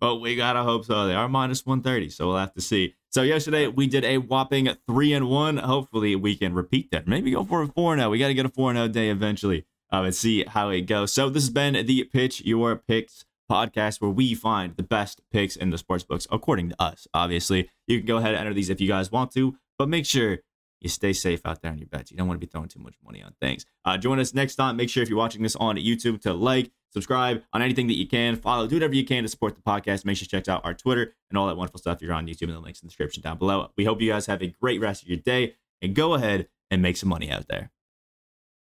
Well, 0.00 0.20
we 0.20 0.34
gotta 0.36 0.62
hope 0.62 0.84
so. 0.84 1.06
They 1.06 1.14
are 1.14 1.28
minus 1.28 1.66
130, 1.66 2.10
so 2.10 2.28
we'll 2.28 2.38
have 2.38 2.54
to 2.54 2.60
see. 2.60 2.94
So 3.10 3.22
yesterday 3.22 3.66
we 3.66 3.86
did 3.86 4.04
a 4.04 4.18
whopping 4.18 4.68
three 4.86 5.12
and 5.12 5.28
one. 5.28 5.58
Hopefully 5.58 6.16
we 6.16 6.36
can 6.36 6.54
repeat 6.54 6.90
that. 6.92 7.08
Maybe 7.08 7.32
go 7.32 7.44
for 7.44 7.62
a 7.62 7.66
four 7.66 7.92
and 7.92 8.00
now. 8.00 8.08
We 8.08 8.18
got 8.18 8.28
to 8.28 8.34
get 8.34 8.46
a 8.46 8.50
four 8.50 8.70
and 8.70 8.78
now 8.78 8.86
day 8.86 9.10
eventually 9.10 9.66
um, 9.90 10.04
and 10.04 10.14
see 10.14 10.44
how 10.44 10.70
it 10.70 10.82
goes. 10.82 11.12
So 11.12 11.28
this 11.28 11.42
has 11.42 11.50
been 11.50 11.86
the 11.86 12.04
Pitch 12.04 12.40
Your 12.42 12.76
Picks 12.76 13.24
podcast 13.50 14.00
where 14.00 14.10
we 14.10 14.34
find 14.34 14.76
the 14.76 14.82
best 14.84 15.20
picks 15.32 15.56
in 15.56 15.70
the 15.70 15.78
sports 15.78 16.04
books 16.04 16.26
according 16.30 16.70
to 16.70 16.80
us. 16.80 17.08
Obviously, 17.12 17.68
you 17.86 17.98
can 17.98 18.06
go 18.06 18.18
ahead 18.18 18.34
and 18.34 18.40
enter 18.40 18.54
these 18.54 18.70
if 18.70 18.80
you 18.80 18.88
guys 18.88 19.10
want 19.10 19.32
to, 19.32 19.56
but 19.76 19.88
make 19.88 20.06
sure 20.06 20.38
you 20.80 20.88
stay 20.88 21.12
safe 21.12 21.40
out 21.44 21.60
there 21.60 21.72
on 21.72 21.78
your 21.78 21.88
bets. 21.88 22.10
You 22.10 22.16
don't 22.16 22.28
want 22.28 22.40
to 22.40 22.46
be 22.46 22.50
throwing 22.50 22.68
too 22.68 22.78
much 22.78 22.94
money 23.04 23.22
on 23.22 23.34
things. 23.40 23.66
Uh, 23.84 23.98
join 23.98 24.18
us 24.18 24.32
next 24.32 24.54
time. 24.54 24.76
Make 24.76 24.88
sure 24.88 25.02
if 25.02 25.08
you're 25.08 25.18
watching 25.18 25.42
this 25.42 25.56
on 25.56 25.76
YouTube 25.76 26.20
to 26.22 26.32
like, 26.32 26.70
subscribe 26.90 27.42
on 27.52 27.62
anything 27.62 27.86
that 27.88 27.96
you 27.96 28.06
can, 28.06 28.36
follow, 28.36 28.66
do 28.66 28.76
whatever 28.76 28.94
you 28.94 29.04
can 29.04 29.22
to 29.22 29.28
support 29.28 29.56
the 29.56 29.62
podcast. 29.62 30.04
Make 30.04 30.16
sure 30.16 30.24
you 30.24 30.28
check 30.28 30.48
out 30.48 30.64
our 30.64 30.74
Twitter 30.74 31.14
and 31.30 31.38
all 31.38 31.46
that 31.46 31.56
wonderful 31.56 31.78
stuff. 31.78 32.02
You're 32.02 32.12
on 32.12 32.26
YouTube 32.26 32.42
and 32.42 32.54
the 32.54 32.60
links 32.60 32.80
in 32.82 32.86
the 32.86 32.90
description 32.90 33.22
down 33.22 33.38
below. 33.38 33.70
We 33.76 33.84
hope 33.84 34.00
you 34.00 34.10
guys 34.10 34.26
have 34.26 34.42
a 34.42 34.48
great 34.48 34.80
rest 34.80 35.02
of 35.02 35.08
your 35.08 35.18
day 35.18 35.54
and 35.82 35.94
go 35.94 36.14
ahead 36.14 36.48
and 36.70 36.82
make 36.82 36.96
some 36.96 37.08
money 37.08 37.30
out 37.30 37.48
there. 37.48 37.70